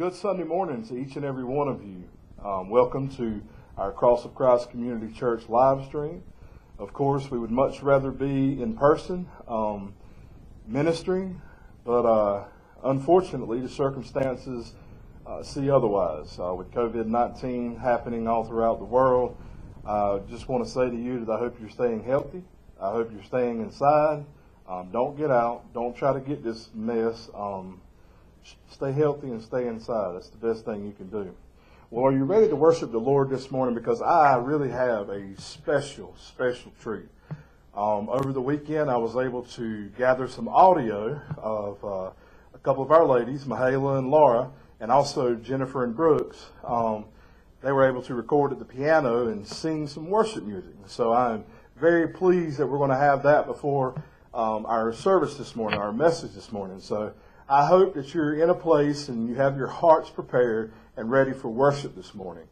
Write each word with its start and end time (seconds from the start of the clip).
good 0.00 0.14
Sunday 0.14 0.44
morning 0.44 0.82
to 0.82 0.96
each 0.96 1.16
and 1.16 1.26
every 1.26 1.44
one 1.44 1.68
of 1.68 1.82
you. 1.84 2.08
Um, 2.42 2.70
welcome 2.70 3.14
to 3.16 3.42
our 3.76 3.92
Cross 3.92 4.24
of 4.24 4.34
Christ 4.34 4.70
Community 4.70 5.12
Church 5.12 5.46
live 5.46 5.84
stream. 5.84 6.22
Of 6.78 6.94
course, 6.94 7.30
we 7.30 7.38
would 7.38 7.50
much 7.50 7.82
rather 7.82 8.10
be 8.10 8.62
in 8.62 8.78
person 8.78 9.28
um, 9.46 9.92
ministering, 10.66 11.42
but 11.84 12.06
uh, 12.06 12.44
unfortunately, 12.82 13.60
the 13.60 13.68
circumstances 13.68 14.72
uh, 15.26 15.42
see 15.42 15.68
otherwise. 15.70 16.38
Uh, 16.38 16.54
with 16.54 16.70
COVID 16.70 17.04
19 17.04 17.76
happening 17.76 18.26
all 18.26 18.42
throughout 18.42 18.78
the 18.78 18.86
world, 18.86 19.36
I 19.86 20.20
just 20.30 20.48
want 20.48 20.64
to 20.64 20.70
say 20.70 20.88
to 20.88 20.96
you 20.96 21.26
that 21.26 21.30
I 21.30 21.38
hope 21.38 21.60
you're 21.60 21.68
staying 21.68 22.04
healthy. 22.04 22.42
I 22.80 22.90
hope 22.90 23.12
you're 23.12 23.22
staying 23.22 23.60
inside. 23.60 24.24
Um, 24.66 24.88
don't 24.92 25.18
get 25.18 25.30
out. 25.30 25.74
Don't 25.74 25.94
try 25.94 26.14
to 26.14 26.20
get 26.20 26.42
this 26.42 26.70
mess. 26.74 27.28
Um, 27.34 27.82
stay 28.70 28.92
healthy 28.92 29.28
and 29.28 29.42
stay 29.42 29.66
inside. 29.66 30.14
That's 30.14 30.28
the 30.28 30.38
best 30.38 30.64
thing 30.64 30.84
you 30.84 30.92
can 30.92 31.08
do. 31.08 31.34
Well, 31.90 32.06
are 32.06 32.12
you 32.12 32.24
ready 32.24 32.48
to 32.48 32.56
worship 32.56 32.92
the 32.92 32.98
Lord 32.98 33.30
this 33.30 33.50
morning? 33.50 33.74
Because 33.74 34.00
I 34.00 34.36
really 34.36 34.70
have 34.70 35.08
a 35.08 35.40
special, 35.40 36.14
special 36.18 36.72
treat. 36.80 37.08
Um, 37.74 38.08
over 38.08 38.32
the 38.32 38.40
weekend, 38.40 38.90
I 38.90 38.96
was 38.96 39.16
able 39.16 39.42
to 39.42 39.88
gather 39.90 40.28
some 40.28 40.48
audio 40.48 41.20
of 41.36 41.84
uh, 41.84 42.10
a 42.54 42.58
couple 42.62 42.82
of 42.82 42.90
our 42.90 43.06
ladies, 43.06 43.44
Mahala 43.44 43.98
and 43.98 44.10
Laura, 44.10 44.50
and 44.80 44.90
also 44.90 45.34
Jennifer 45.34 45.84
and 45.84 45.94
Brooks. 45.94 46.46
Um, 46.64 47.06
they 47.62 47.72
were 47.72 47.86
able 47.86 48.02
to 48.02 48.14
record 48.14 48.52
at 48.52 48.58
the 48.58 48.64
piano 48.64 49.28
and 49.28 49.46
sing 49.46 49.86
some 49.86 50.08
worship 50.08 50.44
music. 50.44 50.74
So 50.86 51.12
I'm 51.12 51.44
very 51.76 52.08
pleased 52.08 52.58
that 52.58 52.66
we're 52.66 52.78
going 52.78 52.90
to 52.90 52.96
have 52.96 53.22
that 53.24 53.46
before 53.46 54.02
um, 54.32 54.64
our 54.66 54.92
service 54.92 55.34
this 55.36 55.56
morning, 55.56 55.78
our 55.78 55.92
message 55.92 56.32
this 56.32 56.52
morning. 56.52 56.80
So 56.80 57.12
I 57.50 57.66
hope 57.66 57.94
that 57.94 58.14
you're 58.14 58.40
in 58.40 58.48
a 58.48 58.54
place 58.54 59.08
and 59.08 59.28
you 59.28 59.34
have 59.34 59.56
your 59.56 59.66
hearts 59.66 60.08
prepared 60.08 60.72
and 60.96 61.10
ready 61.10 61.32
for 61.32 61.48
worship 61.48 61.96
this 61.96 62.14
morning. 62.14 62.46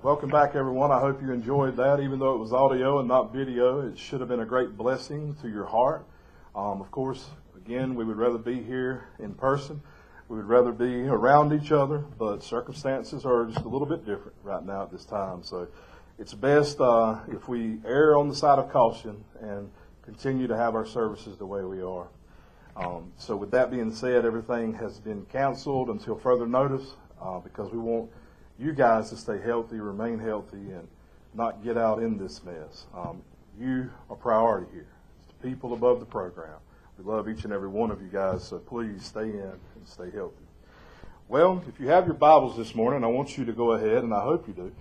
Welcome 0.00 0.30
back, 0.30 0.54
everyone. 0.54 0.92
I 0.92 1.00
hope 1.00 1.20
you 1.20 1.32
enjoyed 1.32 1.76
that. 1.78 1.98
Even 1.98 2.20
though 2.20 2.36
it 2.36 2.38
was 2.38 2.52
audio 2.52 3.00
and 3.00 3.08
not 3.08 3.32
video, 3.32 3.80
it 3.80 3.98
should 3.98 4.20
have 4.20 4.28
been 4.28 4.38
a 4.38 4.46
great 4.46 4.76
blessing 4.76 5.34
to 5.42 5.48
your 5.48 5.64
heart. 5.64 6.06
Um, 6.54 6.80
of 6.80 6.88
course, 6.92 7.30
again, 7.56 7.96
we 7.96 8.04
would 8.04 8.16
rather 8.16 8.38
be 8.38 8.62
here 8.62 9.08
in 9.18 9.34
person. 9.34 9.82
We 10.28 10.36
would 10.36 10.46
rather 10.46 10.70
be 10.70 11.08
around 11.08 11.52
each 11.52 11.72
other, 11.72 11.98
but 12.16 12.44
circumstances 12.44 13.24
are 13.24 13.46
just 13.46 13.64
a 13.64 13.68
little 13.68 13.88
bit 13.88 14.06
different 14.06 14.36
right 14.44 14.64
now 14.64 14.84
at 14.84 14.92
this 14.92 15.04
time. 15.04 15.42
So 15.42 15.66
it's 16.16 16.32
best 16.32 16.80
uh, 16.80 17.18
if 17.32 17.48
we 17.48 17.78
err 17.84 18.16
on 18.16 18.28
the 18.28 18.36
side 18.36 18.60
of 18.60 18.70
caution 18.70 19.24
and 19.40 19.68
continue 20.02 20.46
to 20.46 20.56
have 20.56 20.76
our 20.76 20.86
services 20.86 21.38
the 21.38 21.46
way 21.46 21.64
we 21.64 21.82
are. 21.82 22.06
Um, 22.76 23.12
so 23.16 23.34
with 23.34 23.50
that 23.50 23.72
being 23.72 23.92
said, 23.92 24.24
everything 24.24 24.74
has 24.74 25.00
been 25.00 25.24
canceled 25.24 25.90
until 25.90 26.16
further 26.16 26.46
notice 26.46 26.94
uh, 27.20 27.40
because 27.40 27.72
we 27.72 27.78
want 27.78 28.12
you 28.58 28.72
guys 28.72 29.10
to 29.10 29.16
stay 29.16 29.38
healthy, 29.40 29.78
remain 29.78 30.18
healthy, 30.18 30.56
and 30.56 30.88
not 31.34 31.62
get 31.62 31.78
out 31.78 32.02
in 32.02 32.18
this 32.18 32.42
mess. 32.42 32.86
Um, 32.94 33.22
you 33.58 33.90
are 34.10 34.16
priority 34.16 34.66
here. 34.72 34.88
It's 35.18 35.28
the 35.28 35.48
people 35.48 35.72
above 35.72 36.00
the 36.00 36.06
program. 36.06 36.58
We 36.98 37.04
love 37.04 37.28
each 37.28 37.44
and 37.44 37.52
every 37.52 37.68
one 37.68 37.92
of 37.92 38.02
you 38.02 38.08
guys, 38.08 38.42
so 38.42 38.58
please 38.58 39.04
stay 39.04 39.30
in 39.30 39.40
and 39.40 39.86
stay 39.86 40.10
healthy. 40.10 40.44
Well, 41.28 41.62
if 41.68 41.78
you 41.78 41.88
have 41.88 42.06
your 42.06 42.14
Bibles 42.14 42.56
this 42.56 42.74
morning, 42.74 43.04
I 43.04 43.06
want 43.06 43.38
you 43.38 43.44
to 43.44 43.52
go 43.52 43.72
ahead, 43.72 44.02
and 44.02 44.12
I 44.12 44.22
hope 44.22 44.48
you 44.48 44.54
do. 44.54 44.72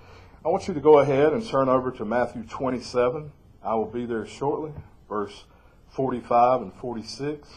I 0.44 0.50
want 0.50 0.68
you 0.68 0.74
to 0.74 0.80
go 0.80 1.00
ahead 1.00 1.34
and 1.34 1.46
turn 1.46 1.70
over 1.70 1.92
to 1.92 2.06
Matthew 2.06 2.44
27. 2.44 3.32
I 3.64 3.76
will 3.76 3.86
be 3.86 4.06
there 4.06 4.26
shortly, 4.26 4.72
verse 5.08 5.44
45 5.90 6.62
and 6.62 6.74
46. 6.74 7.48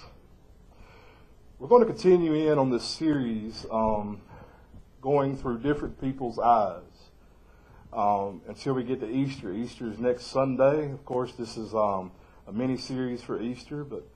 We're 1.58 1.68
going 1.68 1.86
to 1.86 1.92
continue 1.92 2.34
in 2.34 2.58
on 2.58 2.70
this 2.70 2.84
series 2.84 3.64
um, 3.70 4.20
going 5.00 5.36
through 5.36 5.58
different 5.58 6.00
people's 6.00 6.38
eyes 6.38 6.82
um, 7.92 8.42
until 8.48 8.74
we 8.74 8.84
get 8.84 9.00
to 9.00 9.10
Easter. 9.10 9.52
Easter 9.52 9.90
is 9.90 9.98
next 9.98 10.26
Sunday. 10.26 10.92
Of 10.92 11.04
course, 11.04 11.32
this 11.32 11.56
is 11.56 11.74
um, 11.74 12.12
a 12.46 12.52
mini 12.52 12.76
series 12.76 13.22
for 13.22 13.40
Easter. 13.40 13.84
But 13.84 14.06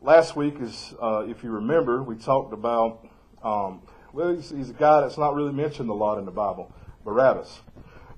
last 0.00 0.36
week, 0.36 0.54
is 0.60 0.94
uh, 1.00 1.24
if 1.28 1.42
you 1.42 1.50
remember, 1.50 2.02
we 2.02 2.16
talked 2.16 2.52
about 2.52 3.06
um, 3.42 3.82
well, 4.12 4.34
he's, 4.34 4.50
he's, 4.50 4.70
a 4.70 4.74
guy 4.74 5.02
that's 5.02 5.18
not 5.18 5.34
really 5.34 5.52
mentioned 5.52 5.90
a 5.90 5.94
lot 5.94 6.18
in 6.18 6.24
the 6.24 6.30
Bible, 6.30 6.72
Barabbas. 7.04 7.60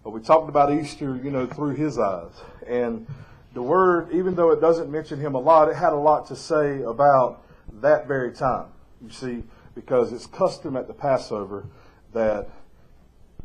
But 0.02 0.10
we 0.10 0.20
talked 0.20 0.48
about 0.48 0.72
Easter, 0.72 1.20
you 1.22 1.30
know, 1.30 1.46
through 1.46 1.74
his 1.74 1.98
eyes. 1.98 2.32
And 2.66 3.06
the 3.52 3.62
word, 3.62 4.10
even 4.12 4.34
though 4.34 4.50
it 4.52 4.60
doesn't 4.60 4.90
mention 4.90 5.20
him 5.20 5.34
a 5.34 5.40
lot, 5.40 5.68
it 5.68 5.76
had 5.76 5.92
a 5.92 5.96
lot 5.96 6.26
to 6.28 6.36
say 6.36 6.82
about 6.82 7.44
that 7.80 8.06
very 8.06 8.32
time. 8.32 8.68
You 9.02 9.10
see, 9.10 9.42
because 9.74 10.12
it's 10.12 10.26
custom 10.26 10.76
at 10.76 10.86
the 10.86 10.94
Passover 10.94 11.66
that 12.12 12.48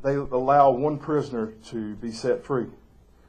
they 0.04 0.16
allow 0.16 0.72
one 0.72 0.98
prisoner 0.98 1.54
to 1.70 1.96
be 1.96 2.12
set 2.12 2.44
free. 2.44 2.68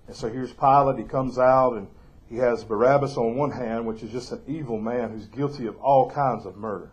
And 0.06 0.14
so 0.14 0.28
here's 0.28 0.52
Pilate. 0.52 0.98
He 0.98 1.04
comes 1.04 1.38
out 1.38 1.74
and 1.74 1.88
he 2.28 2.36
has 2.36 2.64
Barabbas 2.64 3.16
on 3.16 3.36
one 3.36 3.52
hand, 3.52 3.86
which 3.86 4.02
is 4.02 4.10
just 4.10 4.32
an 4.32 4.42
evil 4.46 4.78
man 4.78 5.10
who's 5.10 5.26
guilty 5.26 5.66
of 5.66 5.76
all 5.78 6.10
kinds 6.10 6.44
of 6.44 6.56
murder. 6.56 6.92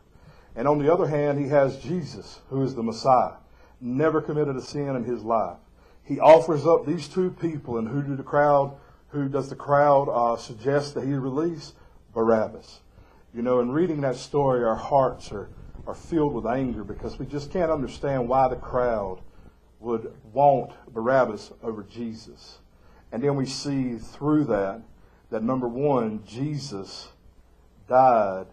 And 0.55 0.67
on 0.67 0.79
the 0.79 0.93
other 0.93 1.07
hand, 1.07 1.39
he 1.39 1.49
has 1.49 1.77
Jesus, 1.77 2.39
who 2.49 2.61
is 2.61 2.75
the 2.75 2.83
Messiah, 2.83 3.33
never 3.81 4.21
committed 4.21 4.55
a 4.55 4.61
sin 4.61 4.95
in 4.95 5.03
his 5.03 5.23
life. 5.23 5.57
He 6.03 6.19
offers 6.19 6.67
up 6.67 6.85
these 6.85 7.07
two 7.07 7.31
people, 7.31 7.77
and 7.77 7.87
who 7.87 8.03
do 8.03 8.15
the 8.15 8.23
crowd, 8.23 8.75
who 9.09 9.27
does 9.27 9.49
the 9.49 9.55
crowd 9.55 10.09
uh, 10.09 10.37
suggest 10.37 10.93
that 10.93 11.05
he 11.05 11.13
release? 11.13 11.73
Barabbas. 12.13 12.81
You 13.33 13.41
know, 13.41 13.59
in 13.59 13.71
reading 13.71 14.01
that 14.01 14.15
story, 14.15 14.63
our 14.63 14.75
hearts 14.75 15.31
are 15.31 15.49
are 15.85 15.95
filled 15.95 16.33
with 16.33 16.45
anger 16.45 16.83
because 16.83 17.19
we 17.19 17.25
just 17.25 17.51
can't 17.51 17.71
understand 17.71 18.27
why 18.27 18.47
the 18.47 18.55
crowd 18.55 19.19
would 19.79 20.13
want 20.31 20.71
Barabbas 20.93 21.51
over 21.61 21.83
Jesus. 21.83 22.59
And 23.11 23.21
then 23.21 23.35
we 23.35 23.45
see 23.45 23.97
through 23.97 24.45
that 24.45 24.81
that 25.29 25.43
number 25.43 25.67
one, 25.67 26.23
Jesus 26.25 27.09
died 27.87 28.45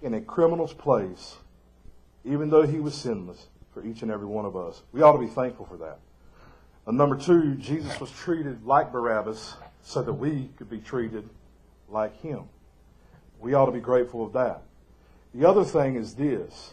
in 0.00 0.14
a 0.14 0.20
criminal's 0.20 0.72
place, 0.72 1.36
even 2.24 2.50
though 2.50 2.62
he 2.62 2.80
was 2.80 2.94
sinless 2.94 3.46
for 3.72 3.84
each 3.84 4.02
and 4.02 4.10
every 4.10 4.26
one 4.26 4.44
of 4.44 4.56
us. 4.56 4.82
We 4.92 5.02
ought 5.02 5.12
to 5.12 5.18
be 5.18 5.26
thankful 5.26 5.66
for 5.66 5.76
that. 5.76 5.98
And 6.86 6.98
number 6.98 7.16
two, 7.16 7.54
Jesus 7.54 8.00
was 8.00 8.10
treated 8.10 8.64
like 8.64 8.92
Barabbas 8.92 9.54
so 9.82 10.02
that 10.02 10.12
we 10.12 10.50
could 10.56 10.68
be 10.68 10.78
treated 10.78 11.28
like 11.88 12.20
him. 12.20 12.44
We 13.38 13.54
ought 13.54 13.66
to 13.66 13.72
be 13.72 13.80
grateful 13.80 14.24
of 14.24 14.32
that. 14.32 14.62
The 15.34 15.48
other 15.48 15.64
thing 15.64 15.96
is 15.96 16.14
this 16.14 16.72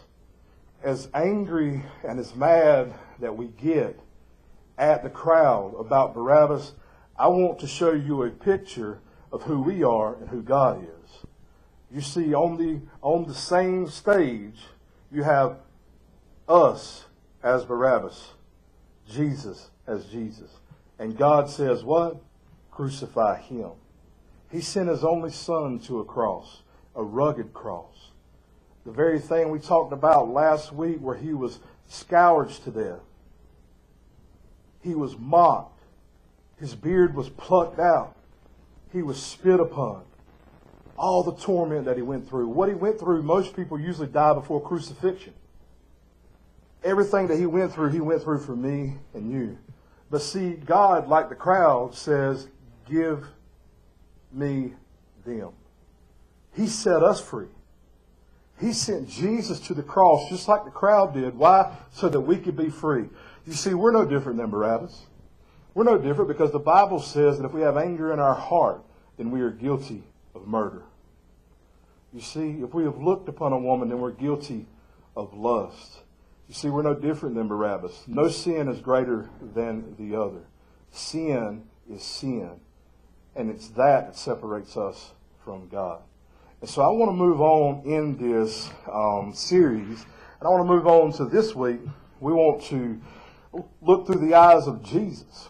as 0.82 1.08
angry 1.14 1.82
and 2.06 2.18
as 2.18 2.34
mad 2.34 2.94
that 3.18 3.36
we 3.36 3.48
get 3.48 3.98
at 4.78 5.02
the 5.02 5.10
crowd 5.10 5.74
about 5.78 6.14
Barabbas, 6.14 6.72
I 7.18 7.28
want 7.28 7.58
to 7.60 7.66
show 7.66 7.92
you 7.92 8.22
a 8.22 8.30
picture 8.30 9.00
of 9.32 9.42
who 9.42 9.60
we 9.60 9.82
are 9.82 10.14
and 10.14 10.28
who 10.28 10.42
God 10.42 10.82
is. 10.82 11.26
You 11.90 12.00
see, 12.00 12.34
on 12.34 12.56
the, 12.56 12.80
on 13.02 13.26
the 13.26 13.34
same 13.34 13.88
stage, 13.88 14.58
you 15.10 15.22
have 15.22 15.56
us 16.48 17.04
as 17.42 17.64
Barabbas, 17.64 18.32
Jesus 19.08 19.70
as 19.86 20.06
Jesus. 20.06 20.50
And 20.98 21.16
God 21.16 21.48
says, 21.48 21.82
what? 21.82 22.22
Crucify 22.70 23.40
him. 23.40 23.70
He 24.50 24.60
sent 24.60 24.88
his 24.88 25.04
only 25.04 25.30
son 25.30 25.78
to 25.80 26.00
a 26.00 26.04
cross, 26.04 26.62
a 26.94 27.02
rugged 27.02 27.52
cross 27.52 28.09
the 28.90 28.96
very 28.96 29.20
thing 29.20 29.50
we 29.50 29.60
talked 29.60 29.92
about 29.92 30.30
last 30.30 30.72
week 30.72 30.98
where 30.98 31.16
he 31.16 31.32
was 31.32 31.60
scourged 31.86 32.64
to 32.64 32.72
death. 32.72 32.98
He 34.82 34.96
was 34.96 35.16
mocked. 35.16 35.80
His 36.58 36.74
beard 36.74 37.14
was 37.14 37.28
plucked 37.28 37.78
out. 37.78 38.16
He 38.92 39.02
was 39.02 39.22
spit 39.22 39.60
upon. 39.60 40.02
All 40.96 41.22
the 41.22 41.34
torment 41.34 41.84
that 41.84 41.96
he 41.96 42.02
went 42.02 42.28
through. 42.28 42.48
What 42.48 42.68
he 42.68 42.74
went 42.74 42.98
through, 42.98 43.22
most 43.22 43.54
people 43.54 43.78
usually 43.78 44.08
die 44.08 44.34
before 44.34 44.60
crucifixion. 44.60 45.34
Everything 46.82 47.28
that 47.28 47.38
he 47.38 47.46
went 47.46 47.72
through, 47.72 47.90
he 47.90 48.00
went 48.00 48.22
through 48.22 48.40
for 48.40 48.56
me 48.56 48.94
and 49.14 49.30
you. 49.30 49.56
But 50.10 50.22
see, 50.22 50.54
God, 50.54 51.06
like 51.06 51.28
the 51.28 51.36
crowd, 51.36 51.94
says, 51.94 52.48
Give 52.88 53.24
me 54.32 54.72
them. 55.24 55.52
He 56.54 56.66
set 56.66 57.04
us 57.04 57.20
free. 57.20 57.46
He 58.60 58.72
sent 58.72 59.08
Jesus 59.08 59.58
to 59.60 59.74
the 59.74 59.82
cross 59.82 60.28
just 60.28 60.46
like 60.46 60.64
the 60.64 60.70
crowd 60.70 61.14
did. 61.14 61.36
Why? 61.36 61.74
So 61.92 62.08
that 62.08 62.20
we 62.20 62.36
could 62.36 62.56
be 62.56 62.68
free. 62.68 63.06
You 63.46 63.52
see, 63.54 63.74
we're 63.74 63.92
no 63.92 64.04
different 64.04 64.38
than 64.38 64.50
Barabbas. 64.50 65.06
We're 65.74 65.84
no 65.84 65.96
different 65.96 66.28
because 66.28 66.52
the 66.52 66.58
Bible 66.58 67.00
says 67.00 67.38
that 67.38 67.44
if 67.44 67.52
we 67.52 67.62
have 67.62 67.76
anger 67.76 68.12
in 68.12 68.18
our 68.18 68.34
heart, 68.34 68.82
then 69.16 69.30
we 69.30 69.40
are 69.40 69.50
guilty 69.50 70.02
of 70.34 70.46
murder. 70.46 70.82
You 72.12 72.20
see, 72.20 72.60
if 72.62 72.74
we 72.74 72.84
have 72.84 72.98
looked 72.98 73.28
upon 73.28 73.52
a 73.52 73.58
woman, 73.58 73.88
then 73.88 74.00
we're 74.00 74.10
guilty 74.10 74.66
of 75.16 75.32
lust. 75.32 76.00
You 76.48 76.54
see, 76.54 76.68
we're 76.68 76.82
no 76.82 76.94
different 76.94 77.36
than 77.36 77.46
Barabbas. 77.46 78.04
No 78.08 78.28
sin 78.28 78.68
is 78.68 78.80
greater 78.80 79.30
than 79.54 79.94
the 79.96 80.20
other. 80.20 80.42
Sin 80.90 81.64
is 81.88 82.02
sin. 82.02 82.60
And 83.36 83.48
it's 83.48 83.68
that 83.68 84.06
that 84.06 84.16
separates 84.16 84.76
us 84.76 85.12
from 85.44 85.68
God. 85.68 86.00
And 86.60 86.68
so 86.68 86.82
I 86.82 86.88
want 86.88 87.08
to 87.10 87.16
move 87.16 87.40
on 87.40 87.82
in 87.86 88.16
this 88.16 88.70
um, 88.90 89.32
series, 89.34 90.04
and 90.40 90.42
I 90.42 90.48
want 90.48 90.66
to 90.66 90.72
move 90.72 90.86
on 90.86 91.12
to 91.14 91.24
this 91.24 91.54
week. 91.54 91.80
We 92.20 92.32
want 92.32 92.62
to 92.64 93.00
look 93.80 94.06
through 94.06 94.26
the 94.26 94.34
eyes 94.34 94.66
of 94.66 94.82
Jesus. 94.82 95.48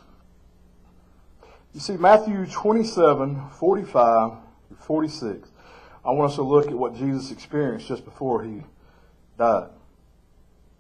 You 1.75 1.81
see, 1.81 1.97
Matthew 1.97 2.47
27, 2.47 3.51
45 3.51 4.33
46. 4.81 5.49
I 6.05 6.11
want 6.11 6.31
us 6.31 6.37
to 6.37 6.43
look 6.43 6.67
at 6.67 6.73
what 6.73 6.97
Jesus 6.97 7.31
experienced 7.31 7.87
just 7.87 8.05
before 8.05 8.43
he 8.43 8.63
died. 9.39 9.69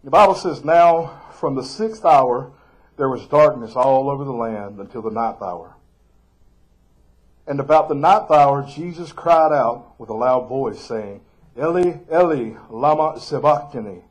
The 0.02 0.10
Bible 0.10 0.34
says, 0.34 0.64
Now 0.64 1.22
from 1.32 1.54
the 1.54 1.62
sixth 1.62 2.04
hour 2.04 2.52
there 2.96 3.08
was 3.08 3.26
darkness 3.26 3.76
all 3.76 4.10
over 4.10 4.24
the 4.24 4.32
land 4.32 4.78
until 4.80 5.02
the 5.02 5.10
ninth 5.10 5.42
hour. 5.42 5.76
And 7.46 7.58
about 7.58 7.88
the 7.88 7.94
ninth 7.94 8.30
hour, 8.30 8.62
Jesus 8.62 9.12
cried 9.12 9.52
out 9.52 9.94
with 9.98 10.10
a 10.10 10.14
loud 10.14 10.48
voice, 10.48 10.80
saying, 10.80 11.20
Eli, 11.58 11.98
Eli, 12.12 12.56
lama 12.70 13.18
sabachthani. 13.18 14.02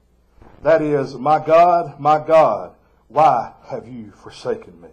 That 0.63 0.81
is, 0.81 1.15
My 1.15 1.43
God, 1.43 1.99
my 1.99 2.19
God, 2.25 2.73
why 3.07 3.53
have 3.67 3.87
you 3.87 4.11
forsaken 4.11 4.79
me? 4.81 4.89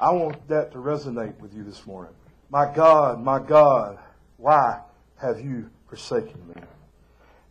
I 0.00 0.10
want 0.10 0.46
that 0.48 0.72
to 0.72 0.78
resonate 0.78 1.38
with 1.38 1.54
you 1.54 1.64
this 1.64 1.86
morning. 1.86 2.12
My 2.50 2.72
God, 2.72 3.22
my 3.22 3.38
God, 3.38 3.98
why 4.36 4.80
have 5.16 5.40
you 5.40 5.70
forsaken 5.88 6.40
me? 6.48 6.62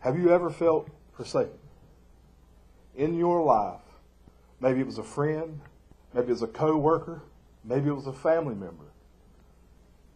Have 0.00 0.18
you 0.18 0.30
ever 0.30 0.50
felt 0.50 0.88
forsaken? 1.12 1.58
In 2.96 3.16
your 3.16 3.42
life, 3.42 3.80
maybe 4.60 4.80
it 4.80 4.86
was 4.86 4.98
a 4.98 5.02
friend, 5.02 5.60
maybe 6.14 6.28
it 6.28 6.32
was 6.32 6.42
a 6.42 6.46
co-worker, 6.46 7.22
maybe 7.68 7.88
it 7.88 7.92
was 7.92 8.06
a 8.06 8.12
family 8.12 8.54
member. 8.54 8.84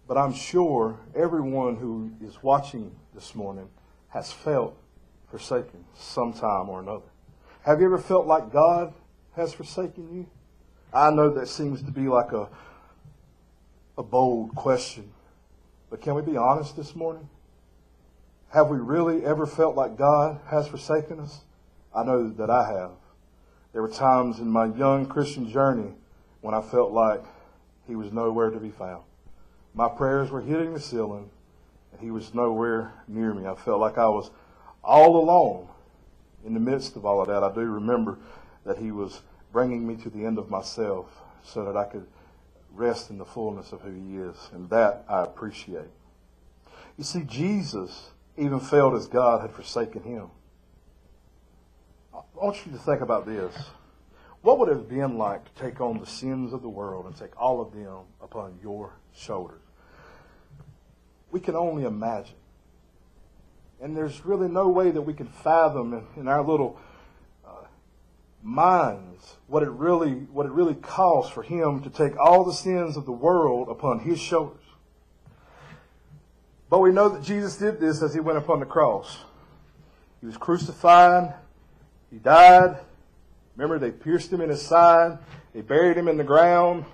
But 0.09 0.17
I'm 0.17 0.33
sure 0.33 0.99
everyone 1.15 1.77
who 1.77 2.11
is 2.27 2.43
watching 2.43 2.95
this 3.15 3.35
morning 3.35 3.69
has 4.09 4.33
felt 4.33 4.77
forsaken 5.31 5.85
sometime 5.95 6.69
or 6.69 6.81
another. 6.81 7.07
Have 7.63 7.81
you 7.81 7.87
ever 7.87 7.99
felt 7.99 8.27
like 8.27 8.53
God 8.53 8.93
has 9.37 9.53
forsaken 9.53 10.13
you? 10.13 10.27
I 10.93 11.11
know 11.11 11.31
that 11.31 11.49
seems 11.49 11.83
to 11.83 11.91
be 11.91 12.09
like 12.09 12.33
a, 12.33 12.49
a 13.97 14.03
bold 14.03 14.55
question, 14.55 15.11
but 15.89 16.01
can 16.01 16.15
we 16.15 16.23
be 16.23 16.37
honest 16.37 16.77
this 16.77 16.95
morning? 16.95 17.29
Have 18.51 18.69
we 18.69 18.79
really 18.79 19.25
ever 19.25 19.47
felt 19.47 19.77
like 19.77 19.97
God 19.97 20.41
has 20.49 20.69
forsaken 20.69 21.21
us? 21.21 21.41
I 21.95 22.05
know 22.05 22.29
that 22.31 22.51
I 22.51 22.71
have. 22.73 22.91
There 23.73 23.81
were 23.81 23.89
times 23.89 24.39
in 24.39 24.49
my 24.49 24.67
young 24.67 25.07
Christian 25.07 25.51
journey 25.51 25.93
when 26.43 26.55
I 26.55 26.61
felt 26.61 26.93
like 26.93 27.23
He 27.93 27.97
was 27.97 28.11
nowhere 28.11 28.49
to 28.49 28.59
be 28.59 28.71
found. 28.71 29.03
My 29.75 29.87
prayers 29.87 30.31
were 30.31 30.41
hitting 30.41 30.73
the 30.73 30.81
ceiling, 30.81 31.29
and 31.93 32.01
He 32.01 32.11
was 32.11 32.33
nowhere 32.33 32.95
near 33.07 33.35
me. 33.35 33.47
I 33.47 33.55
felt 33.55 33.81
like 33.81 33.99
I 33.99 34.09
was 34.09 34.31
all 34.83 35.19
alone 35.19 35.69
in 36.43 36.55
the 36.55 36.61
midst 36.61 36.97
of 36.97 37.05
all 37.05 37.21
of 37.21 37.29
that. 37.29 37.45
I 37.45 37.55
do 37.55 37.61
remember 37.61 38.17
that 38.65 38.79
He 38.79 38.93
was 38.93 39.21
bringing 39.53 39.87
me 39.87 39.97
to 39.97 40.09
the 40.09 40.25
end 40.25 40.39
of 40.39 40.49
myself 40.49 41.05
so 41.45 41.67
that 41.67 41.77
I 41.77 41.85
could 41.85 42.07
rest 42.73 43.11
in 43.11 43.19
the 43.19 43.27
fullness 43.27 43.73
of 43.73 43.83
who 43.83 43.93
He 43.93 44.17
is, 44.17 44.37
and 44.55 44.71
that 44.71 45.05
I 45.07 45.25
appreciate. 45.25 45.91
You 46.97 47.05
see, 47.05 47.25
Jesus 47.25 48.13
even 48.39 48.59
felt 48.59 48.95
as 48.95 49.07
God 49.07 49.43
had 49.43 49.51
forsaken 49.51 50.03
him. 50.03 50.31
I 52.15 52.21
want 52.33 52.65
you 52.65 52.73
to 52.73 52.79
think 52.79 53.03
about 53.03 53.27
this. 53.27 53.55
What 54.43 54.59
would 54.59 54.69
it 54.69 54.77
have 54.77 54.89
been 54.89 55.19
like 55.19 55.45
to 55.45 55.63
take 55.63 55.81
on 55.81 56.01
the 56.01 56.07
sins 56.07 56.53
of 56.53 56.63
the 56.63 56.69
world 56.69 57.07
and 57.07 57.17
take 57.17 57.41
all 57.41 57.61
of 57.61 57.73
them 57.73 58.01
upon 58.21 58.59
your 58.61 58.93
shoulders? 59.15 59.61
We 61.31 61.39
can 61.39 61.55
only 61.55 61.85
imagine. 61.85 62.35
And 63.81 63.97
there's 63.97 64.25
really 64.25 64.49
no 64.49 64.69
way 64.69 64.91
that 64.91 65.03
we 65.03 65.15
can 65.15 65.29
fathom 65.29 65.95
in, 65.95 66.23
in 66.23 66.29
our 66.29 66.43
little 66.43 66.79
uh, 67.47 67.67
minds 68.43 69.37
what 69.47 69.63
it 69.63 69.71
really 69.71 70.13
what 70.33 70.47
it 70.47 70.53
really 70.53 70.75
costs 70.75 71.33
for 71.33 71.43
him 71.43 71.83
to 71.83 71.91
take 71.91 72.17
all 72.17 72.45
the 72.45 72.53
sins 72.53 72.97
of 72.97 73.07
the 73.07 73.13
world 73.13 73.69
upon 73.69 74.01
his 74.01 74.21
shoulders. 74.21 74.59
But 76.69 76.81
we 76.81 76.91
know 76.91 77.09
that 77.11 77.23
Jesus 77.23 77.57
did 77.57 77.79
this 77.79 78.03
as 78.03 78.15
he 78.15 78.21
went 78.21 78.39
upon 78.39 78.61
the 78.61 78.67
cross. 78.67 79.19
He 80.21 80.27
was 80.27 80.37
crucified. 80.37 81.35
He 82.11 82.19
died. 82.19 82.79
Remember, 83.57 83.79
they 83.79 83.91
pierced 83.91 84.33
him 84.33 84.41
in 84.41 84.49
his 84.49 84.63
side. 84.63 85.19
They 85.53 85.61
buried 85.61 85.97
him 85.97 86.09
in 86.09 86.17
the 86.17 86.25
ground. 86.25 86.85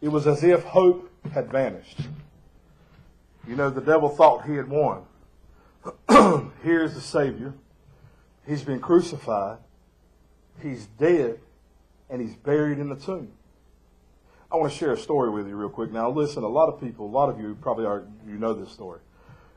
It 0.00 0.08
was 0.08 0.26
as 0.26 0.44
if 0.44 0.62
hope 0.64 1.10
had 1.32 1.50
vanished. 1.50 2.00
You 3.46 3.56
know, 3.56 3.70
the 3.70 3.80
devil 3.80 4.08
thought 4.08 4.46
he 4.46 4.54
had 4.54 4.68
won. 4.68 5.04
Here's 6.62 6.94
the 6.94 7.00
Savior. 7.00 7.54
He's 8.46 8.62
been 8.62 8.80
crucified. 8.80 9.58
He's 10.62 10.86
dead. 10.98 11.40
And 12.10 12.20
he's 12.20 12.34
buried 12.36 12.78
in 12.78 12.88
the 12.88 12.96
tomb. 12.96 13.32
I 14.50 14.56
want 14.56 14.72
to 14.72 14.78
share 14.78 14.92
a 14.92 14.98
story 14.98 15.30
with 15.30 15.46
you 15.46 15.56
real 15.56 15.68
quick. 15.68 15.92
Now, 15.92 16.10
listen, 16.10 16.42
a 16.42 16.48
lot 16.48 16.68
of 16.68 16.80
people, 16.80 17.06
a 17.06 17.10
lot 17.10 17.28
of 17.28 17.38
you 17.38 17.56
probably 17.60 17.84
are, 17.84 18.04
you 18.26 18.38
know 18.38 18.54
this 18.54 18.72
story. 18.72 19.00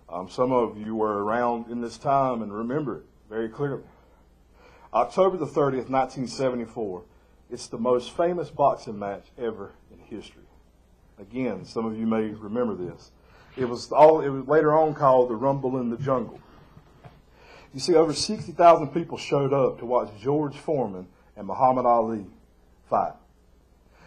Um, 0.09 0.29
some 0.29 0.51
of 0.51 0.77
you 0.77 0.95
were 0.95 1.23
around 1.23 1.71
in 1.71 1.79
this 1.79 1.97
time 1.97 2.41
and 2.41 2.53
remember 2.53 2.97
it 2.97 3.03
very 3.29 3.47
clearly. 3.47 3.83
October 4.93 5.37
the 5.37 5.45
30th, 5.45 5.89
1974. 5.89 7.03
It's 7.49 7.67
the 7.67 7.77
most 7.77 8.15
famous 8.15 8.49
boxing 8.49 8.99
match 8.99 9.25
ever 9.37 9.71
in 9.91 9.99
history. 9.99 10.43
Again, 11.19 11.65
some 11.65 11.85
of 11.85 11.97
you 11.97 12.07
may 12.07 12.29
remember 12.29 12.75
this. 12.75 13.11
It 13.57 13.65
was 13.65 13.91
all, 13.91 14.21
it 14.21 14.29
was 14.29 14.47
later 14.47 14.73
on 14.77 14.93
called 14.93 15.29
the 15.29 15.35
Rumble 15.35 15.77
in 15.79 15.89
the 15.89 15.97
Jungle. 15.97 16.39
You 17.73 17.79
see, 17.79 17.95
over 17.95 18.13
60,000 18.13 18.87
people 18.89 19.17
showed 19.17 19.53
up 19.53 19.79
to 19.79 19.85
watch 19.85 20.09
George 20.19 20.57
Foreman 20.57 21.07
and 21.37 21.47
Muhammad 21.47 21.85
Ali 21.85 22.25
fight. 22.89 23.13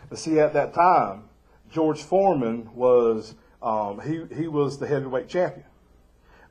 But 0.09 0.19
see, 0.19 0.39
at 0.39 0.53
that 0.53 0.75
time, 0.75 1.25
George 1.71 2.03
Foreman 2.03 2.71
was 2.75 3.35
um, 3.63 4.01
he 4.01 4.23
he 4.35 4.47
was 4.47 4.79
the 4.79 4.87
heavyweight 4.87 5.29
champion. 5.29 5.67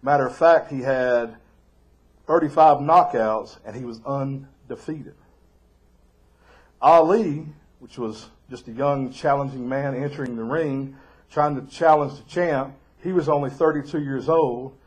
Matter 0.02 0.26
of 0.26 0.36
fact, 0.36 0.72
he 0.72 0.82
had 0.82 1.38
35 2.26 2.78
knockouts 2.78 3.58
and 3.66 3.76
he 3.76 3.84
was 3.84 4.02
undefeated. 4.06 5.16
Ali, 6.82 7.46
which 7.80 7.98
was 7.98 8.30
just 8.50 8.68
a 8.68 8.72
young, 8.72 9.12
challenging 9.12 9.68
man 9.68 9.96
entering 9.96 10.36
the 10.36 10.44
ring, 10.44 10.96
trying 11.30 11.56
to 11.56 11.74
challenge 11.74 12.18
the 12.18 12.30
champ, 12.30 12.76
he 13.02 13.12
was 13.12 13.28
only 13.28 13.50
32 13.50 14.02
years 14.02 14.30
old, 14.30 14.78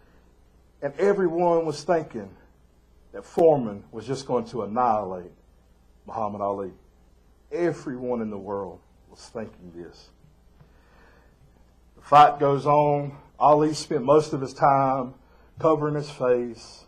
and 0.80 0.94
everyone 0.98 1.66
was 1.66 1.82
thinking 1.82 2.30
that 3.12 3.24
Foreman 3.24 3.84
was 3.92 4.06
just 4.06 4.26
going 4.26 4.44
to 4.46 4.62
annihilate 4.62 5.32
Muhammad 6.06 6.40
Ali. 6.40 6.70
Everyone 7.50 8.20
in 8.20 8.30
the 8.30 8.38
world 8.38 8.80
was 9.10 9.20
thinking 9.28 9.72
this. 9.74 10.10
The 11.96 12.02
fight 12.02 12.38
goes 12.38 12.66
on. 12.66 13.16
Ali 13.38 13.74
spent 13.74 14.04
most 14.04 14.32
of 14.32 14.40
his 14.40 14.54
time 14.54 15.14
covering 15.58 15.94
his 15.94 16.10
face 16.10 16.85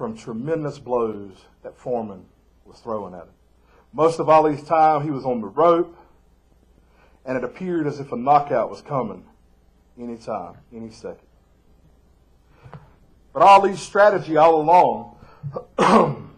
from 0.00 0.16
tremendous 0.16 0.78
blows 0.78 1.44
that 1.62 1.76
Foreman 1.76 2.24
was 2.64 2.78
throwing 2.78 3.12
at 3.12 3.24
him. 3.24 3.34
Most 3.92 4.18
of 4.18 4.30
Ali's 4.30 4.62
time, 4.62 5.02
he 5.02 5.10
was 5.10 5.26
on 5.26 5.42
the 5.42 5.46
rope, 5.46 5.94
and 7.26 7.36
it 7.36 7.44
appeared 7.44 7.86
as 7.86 8.00
if 8.00 8.10
a 8.10 8.16
knockout 8.16 8.70
was 8.70 8.80
coming 8.80 9.26
any 10.00 10.16
time, 10.16 10.54
any 10.74 10.88
second. 10.90 11.26
But 13.34 13.42
Ali's 13.42 13.82
strategy 13.82 14.38
all 14.38 14.62
along 14.62 15.16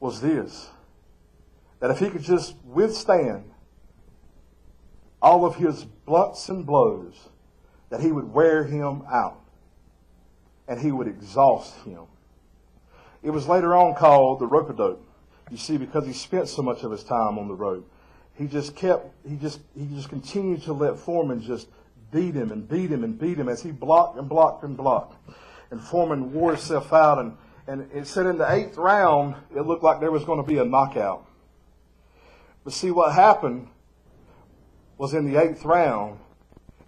was 0.00 0.22
this 0.22 0.70
that 1.80 1.90
if 1.90 1.98
he 1.98 2.08
could 2.08 2.22
just 2.22 2.54
withstand 2.64 3.52
all 5.20 5.44
of 5.44 5.56
his 5.56 5.84
blunts 5.84 6.48
and 6.48 6.64
blows, 6.64 7.28
that 7.90 8.00
he 8.00 8.10
would 8.10 8.32
wear 8.32 8.64
him 8.64 9.02
out 9.12 9.45
and 10.68 10.80
he 10.80 10.92
would 10.92 11.08
exhaust 11.08 11.74
him. 11.84 12.02
It 13.22 13.30
was 13.30 13.48
later 13.48 13.74
on 13.74 13.94
called 13.94 14.40
the 14.40 14.46
rope 14.46 14.76
dope. 14.76 15.02
You 15.50 15.56
see, 15.56 15.76
because 15.76 16.06
he 16.06 16.12
spent 16.12 16.48
so 16.48 16.62
much 16.62 16.82
of 16.82 16.90
his 16.90 17.04
time 17.04 17.38
on 17.38 17.48
the 17.48 17.54
rope, 17.54 17.88
he 18.34 18.46
just 18.46 18.74
kept, 18.76 19.08
he 19.28 19.36
just, 19.36 19.60
he 19.76 19.86
just 19.86 20.08
continued 20.08 20.62
to 20.62 20.72
let 20.72 20.98
Foreman 20.98 21.40
just 21.40 21.68
beat 22.12 22.34
him 22.34 22.50
and 22.52 22.68
beat 22.68 22.90
him 22.90 23.04
and 23.04 23.18
beat 23.18 23.38
him 23.38 23.48
as 23.48 23.62
he 23.62 23.70
blocked 23.70 24.18
and 24.18 24.28
blocked 24.28 24.64
and 24.64 24.76
blocked. 24.76 25.16
And 25.70 25.80
Foreman 25.80 26.32
wore 26.32 26.52
himself 26.52 26.92
out 26.92 27.18
and 27.18 27.36
and 27.68 27.90
it 27.92 28.06
said 28.06 28.26
in 28.26 28.38
the 28.38 28.50
eighth 28.50 28.76
round, 28.76 29.34
it 29.54 29.62
looked 29.62 29.82
like 29.82 30.00
there 30.00 30.12
was 30.12 30.24
going 30.24 30.40
to 30.40 30.46
be 30.46 30.58
a 30.58 30.64
knockout. 30.64 31.26
But 32.62 32.72
see, 32.72 32.90
what 32.90 33.12
happened 33.12 33.68
was 34.98 35.14
in 35.14 35.30
the 35.30 35.40
eighth 35.40 35.64
round, 35.64 36.18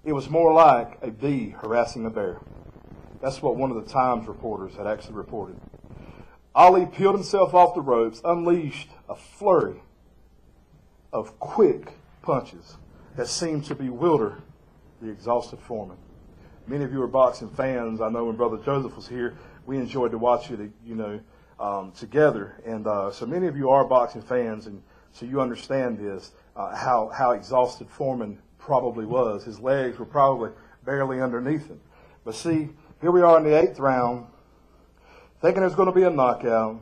it 0.04 0.12
was 0.12 0.30
more 0.30 0.52
like 0.52 0.98
a 1.02 1.10
bee 1.10 1.50
harassing 1.50 2.06
a 2.06 2.10
bear. 2.10 2.40
That's 3.20 3.42
what 3.42 3.56
one 3.56 3.70
of 3.70 3.84
the 3.84 3.90
Times 3.90 4.28
reporters 4.28 4.74
had 4.76 4.86
actually 4.86 5.14
reported. 5.14 5.56
Ali 6.54 6.86
peeled 6.86 7.14
himself 7.14 7.54
off 7.54 7.74
the 7.74 7.80
ropes, 7.80 8.20
unleashed 8.24 8.90
a 9.08 9.14
flurry 9.14 9.82
of 11.12 11.38
quick 11.38 11.92
punches 12.22 12.76
that 13.16 13.28
seemed 13.28 13.64
to 13.64 13.74
bewilder 13.74 14.38
the 15.00 15.08
exhausted 15.08 15.58
Foreman. 15.60 15.96
Many 16.66 16.84
of 16.84 16.92
you 16.92 17.02
are 17.02 17.08
boxing 17.08 17.48
fans. 17.48 18.00
I 18.00 18.08
know 18.08 18.24
when 18.26 18.36
Brother 18.36 18.58
Joseph 18.58 18.94
was 18.94 19.08
here, 19.08 19.36
we 19.66 19.78
enjoyed 19.78 20.10
to 20.10 20.18
watch 20.18 20.50
it, 20.50 20.70
you 20.84 20.94
know, 20.94 21.20
um, 21.58 21.92
together. 21.92 22.60
And 22.64 22.86
uh, 22.86 23.10
so 23.10 23.26
many 23.26 23.46
of 23.46 23.56
you 23.56 23.70
are 23.70 23.84
boxing 23.84 24.22
fans, 24.22 24.66
and 24.66 24.82
so 25.12 25.26
you 25.26 25.40
understand 25.40 25.98
this, 25.98 26.32
uh, 26.56 26.74
how, 26.74 27.10
how 27.14 27.32
exhausted 27.32 27.88
Foreman 27.88 28.38
probably 28.58 29.06
was. 29.06 29.44
His 29.44 29.58
legs 29.60 29.98
were 29.98 30.04
probably 30.04 30.50
barely 30.84 31.20
underneath 31.20 31.68
him. 31.68 31.80
But 32.24 32.34
see, 32.34 32.70
here 33.00 33.12
we 33.12 33.22
are 33.22 33.38
in 33.38 33.44
the 33.44 33.56
eighth 33.56 33.78
round, 33.78 34.26
thinking 35.40 35.60
there's 35.60 35.74
going 35.74 35.88
to 35.88 35.94
be 35.94 36.02
a 36.02 36.10
knockout. 36.10 36.80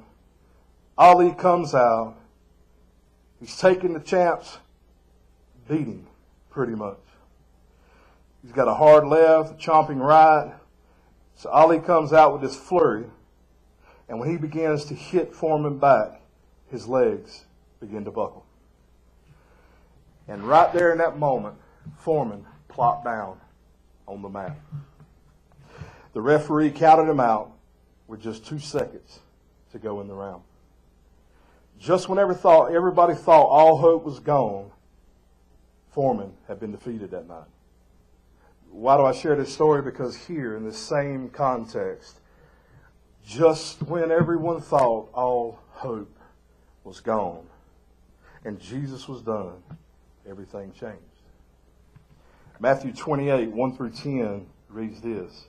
Ali 0.97 1.33
comes 1.33 1.75
out. 1.75 2.17
He's 3.39 3.57
taking 3.59 3.93
the 3.93 4.01
champ's 4.01 4.59
beating, 5.69 6.07
pretty 6.51 6.75
much. 6.75 6.99
He's 8.43 8.53
got 8.53 8.69
a 8.69 8.75
hard 8.75 9.07
left, 9.07 9.53
a 9.53 9.55
chomping 9.55 10.01
right 10.01 10.55
So 11.35 11.51
Ali 11.51 11.81
comes 11.81 12.13
out 12.13 12.33
with 12.33 12.41
this 12.41 12.57
flurry, 12.57 13.05
and 14.09 14.19
when 14.19 14.31
he 14.31 14.39
begins 14.39 14.87
to 14.87 14.95
hit 14.95 15.35
Foreman 15.35 15.79
back, 15.79 16.23
his 16.71 16.87
legs 16.87 17.45
begin 17.81 18.05
to 18.05 18.11
buckle. 18.11 18.47
And 20.29 20.45
right 20.45 20.73
there 20.73 20.93
in 20.93 20.99
that 20.99 21.19
moment, 21.19 21.57
Foreman 21.99 22.47
plopped 22.69 23.05
down 23.05 23.39
on 24.09 24.23
the 24.23 24.29
mat. 24.29 24.57
The 26.17 26.23
referee 26.23 26.71
counted 26.71 27.11
him 27.11 27.21
out 27.21 27.53
with 28.07 28.23
just 28.23 28.47
two 28.47 28.59
seconds 28.59 29.21
to 29.73 29.79
go 29.79 30.01
in 30.01 30.09
the 30.09 30.15
round. 30.15 30.45
Just 31.79 32.09
whenever 32.09 32.33
thought 32.33 32.73
everybody 32.73 33.13
thought 33.13 33.49
all 33.49 33.77
hope 33.77 34.03
was 34.03 34.19
gone, 34.19 34.71
Foreman 35.91 36.33
had 36.49 36.59
been 36.59 36.73
defeated 36.73 37.11
that 37.11 37.29
night. 37.29 37.45
Why 38.71 38.97
do 38.97 39.05
I 39.05 39.13
share 39.13 39.37
this 39.37 39.53
story? 39.53 39.83
Because 39.83 40.17
here 40.17 40.57
in 40.57 40.65
the 40.65 40.73
same 40.73 41.29
context, 41.29 42.19
just 43.23 43.83
when 43.83 44.11
everyone 44.11 44.63
thought 44.63 45.11
all 45.13 45.61
hope 45.69 46.19
was 46.83 47.01
gone 47.01 47.45
and 48.43 48.59
Jesus 48.59 49.07
was 49.07 49.21
done, 49.21 49.63
everything 50.27 50.73
changed. 50.73 50.97
Matthew 52.59 52.95
28, 52.95 53.51
1 53.51 53.77
through 53.77 53.91
10 53.91 54.47
reads 54.71 55.03
this. 55.03 55.49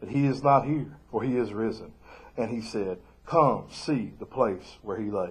That 0.00 0.10
he 0.10 0.26
is 0.26 0.42
not 0.42 0.66
here, 0.66 0.96
for 1.10 1.22
he 1.22 1.36
is 1.36 1.52
risen. 1.52 1.92
And 2.36 2.50
he 2.50 2.60
said, 2.60 2.98
Come, 3.26 3.66
see 3.70 4.12
the 4.18 4.26
place 4.26 4.78
where 4.82 4.98
he 4.98 5.10
lay. 5.10 5.30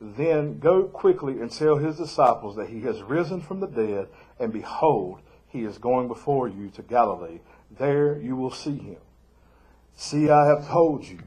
Then 0.00 0.58
go 0.58 0.84
quickly 0.84 1.40
and 1.40 1.50
tell 1.50 1.76
his 1.76 1.96
disciples 1.96 2.56
that 2.56 2.68
he 2.68 2.80
has 2.82 3.02
risen 3.02 3.40
from 3.40 3.60
the 3.60 3.66
dead, 3.66 4.08
and 4.38 4.52
behold, 4.52 5.20
he 5.48 5.64
is 5.64 5.78
going 5.78 6.08
before 6.08 6.48
you 6.48 6.68
to 6.70 6.82
Galilee. 6.82 7.40
There 7.78 8.18
you 8.18 8.36
will 8.36 8.50
see 8.50 8.76
him. 8.76 8.96
See, 9.94 10.28
I 10.28 10.46
have 10.46 10.68
told 10.68 11.04
you. 11.04 11.20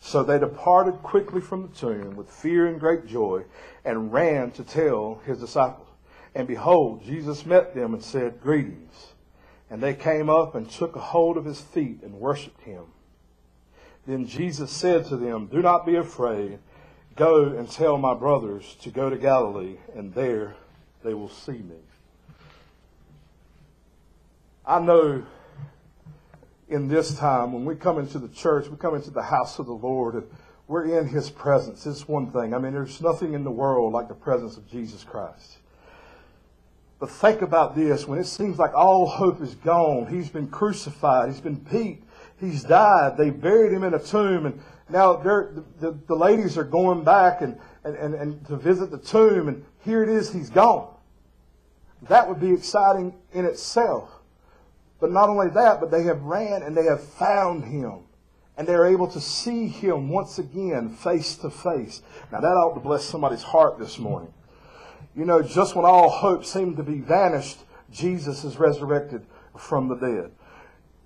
So 0.00 0.22
they 0.22 0.38
departed 0.38 1.02
quickly 1.02 1.40
from 1.40 1.62
the 1.62 1.74
tomb 1.74 2.14
with 2.14 2.30
fear 2.30 2.66
and 2.66 2.78
great 2.78 3.06
joy, 3.06 3.44
and 3.84 4.12
ran 4.12 4.50
to 4.52 4.62
tell 4.62 5.22
his 5.24 5.38
disciples. 5.38 5.88
And 6.34 6.46
behold, 6.46 7.04
Jesus 7.04 7.46
met 7.46 7.74
them 7.74 7.94
and 7.94 8.02
said, 8.02 8.40
Greetings. 8.40 9.13
And 9.74 9.82
they 9.82 9.94
came 9.94 10.30
up 10.30 10.54
and 10.54 10.70
took 10.70 10.94
a 10.94 11.00
hold 11.00 11.36
of 11.36 11.44
his 11.44 11.60
feet 11.60 12.04
and 12.04 12.20
worshipped 12.20 12.60
him. 12.60 12.84
Then 14.06 14.24
Jesus 14.24 14.70
said 14.70 15.06
to 15.06 15.16
them, 15.16 15.48
Do 15.48 15.60
not 15.62 15.84
be 15.84 15.96
afraid. 15.96 16.60
Go 17.16 17.46
and 17.46 17.68
tell 17.68 17.98
my 17.98 18.14
brothers 18.14 18.76
to 18.82 18.90
go 18.90 19.10
to 19.10 19.16
Galilee, 19.16 19.78
and 19.96 20.14
there 20.14 20.54
they 21.02 21.12
will 21.12 21.28
see 21.28 21.58
me. 21.58 21.80
I 24.64 24.78
know 24.78 25.24
in 26.68 26.86
this 26.86 27.18
time, 27.18 27.52
when 27.52 27.64
we 27.64 27.74
come 27.74 27.98
into 27.98 28.20
the 28.20 28.28
church, 28.28 28.68
we 28.68 28.76
come 28.76 28.94
into 28.94 29.10
the 29.10 29.22
house 29.24 29.58
of 29.58 29.66
the 29.66 29.72
Lord, 29.72 30.14
and 30.14 30.28
we're 30.68 31.00
in 31.00 31.08
His 31.08 31.30
presence. 31.30 31.84
It's 31.84 32.06
one 32.06 32.30
thing. 32.30 32.54
I 32.54 32.58
mean, 32.58 32.74
there's 32.74 33.00
nothing 33.00 33.32
in 33.32 33.42
the 33.42 33.50
world 33.50 33.92
like 33.92 34.06
the 34.06 34.14
presence 34.14 34.56
of 34.56 34.70
Jesus 34.70 35.02
Christ. 35.02 35.58
But 37.04 37.10
think 37.10 37.42
about 37.42 37.76
this 37.76 38.08
when 38.08 38.18
it 38.18 38.24
seems 38.24 38.58
like 38.58 38.72
all 38.72 39.04
hope 39.04 39.42
is 39.42 39.56
gone, 39.56 40.06
He's 40.06 40.30
been 40.30 40.48
crucified, 40.48 41.28
He's 41.28 41.38
been 41.38 41.56
beat, 41.56 42.02
He's 42.40 42.64
died, 42.64 43.18
they 43.18 43.28
buried 43.28 43.74
Him 43.74 43.84
in 43.84 43.92
a 43.92 43.98
tomb, 43.98 44.46
and 44.46 44.58
now 44.88 45.16
the, 45.16 45.62
the, 45.80 45.98
the 46.08 46.14
ladies 46.14 46.56
are 46.56 46.64
going 46.64 47.04
back 47.04 47.42
and, 47.42 47.60
and, 47.84 47.94
and, 47.94 48.14
and 48.14 48.46
to 48.46 48.56
visit 48.56 48.90
the 48.90 48.96
tomb, 48.96 49.48
and 49.48 49.66
here 49.80 50.02
it 50.02 50.08
is, 50.08 50.32
He's 50.32 50.48
gone. 50.48 50.96
That 52.08 52.26
would 52.26 52.40
be 52.40 52.54
exciting 52.54 53.12
in 53.34 53.44
itself. 53.44 54.08
But 54.98 55.12
not 55.12 55.28
only 55.28 55.50
that, 55.50 55.80
but 55.80 55.90
they 55.90 56.04
have 56.04 56.22
ran 56.22 56.62
and 56.62 56.74
they 56.74 56.84
have 56.84 57.04
found 57.04 57.64
him. 57.64 58.04
And 58.56 58.66
they're 58.66 58.86
able 58.86 59.08
to 59.08 59.20
see 59.20 59.68
him 59.68 60.08
once 60.08 60.38
again 60.38 60.88
face 60.88 61.36
to 61.36 61.50
face. 61.50 62.00
Now 62.32 62.40
that 62.40 62.46
ought 62.46 62.72
to 62.72 62.80
bless 62.80 63.04
somebody's 63.04 63.42
heart 63.42 63.78
this 63.78 63.98
morning. 63.98 64.32
You 65.14 65.24
know, 65.24 65.42
just 65.42 65.74
when 65.74 65.84
all 65.84 66.10
hope 66.10 66.44
seemed 66.44 66.76
to 66.76 66.82
be 66.82 67.00
vanished, 67.00 67.58
Jesus 67.90 68.44
is 68.44 68.56
resurrected 68.56 69.26
from 69.56 69.88
the 69.88 69.96
dead. 69.96 70.30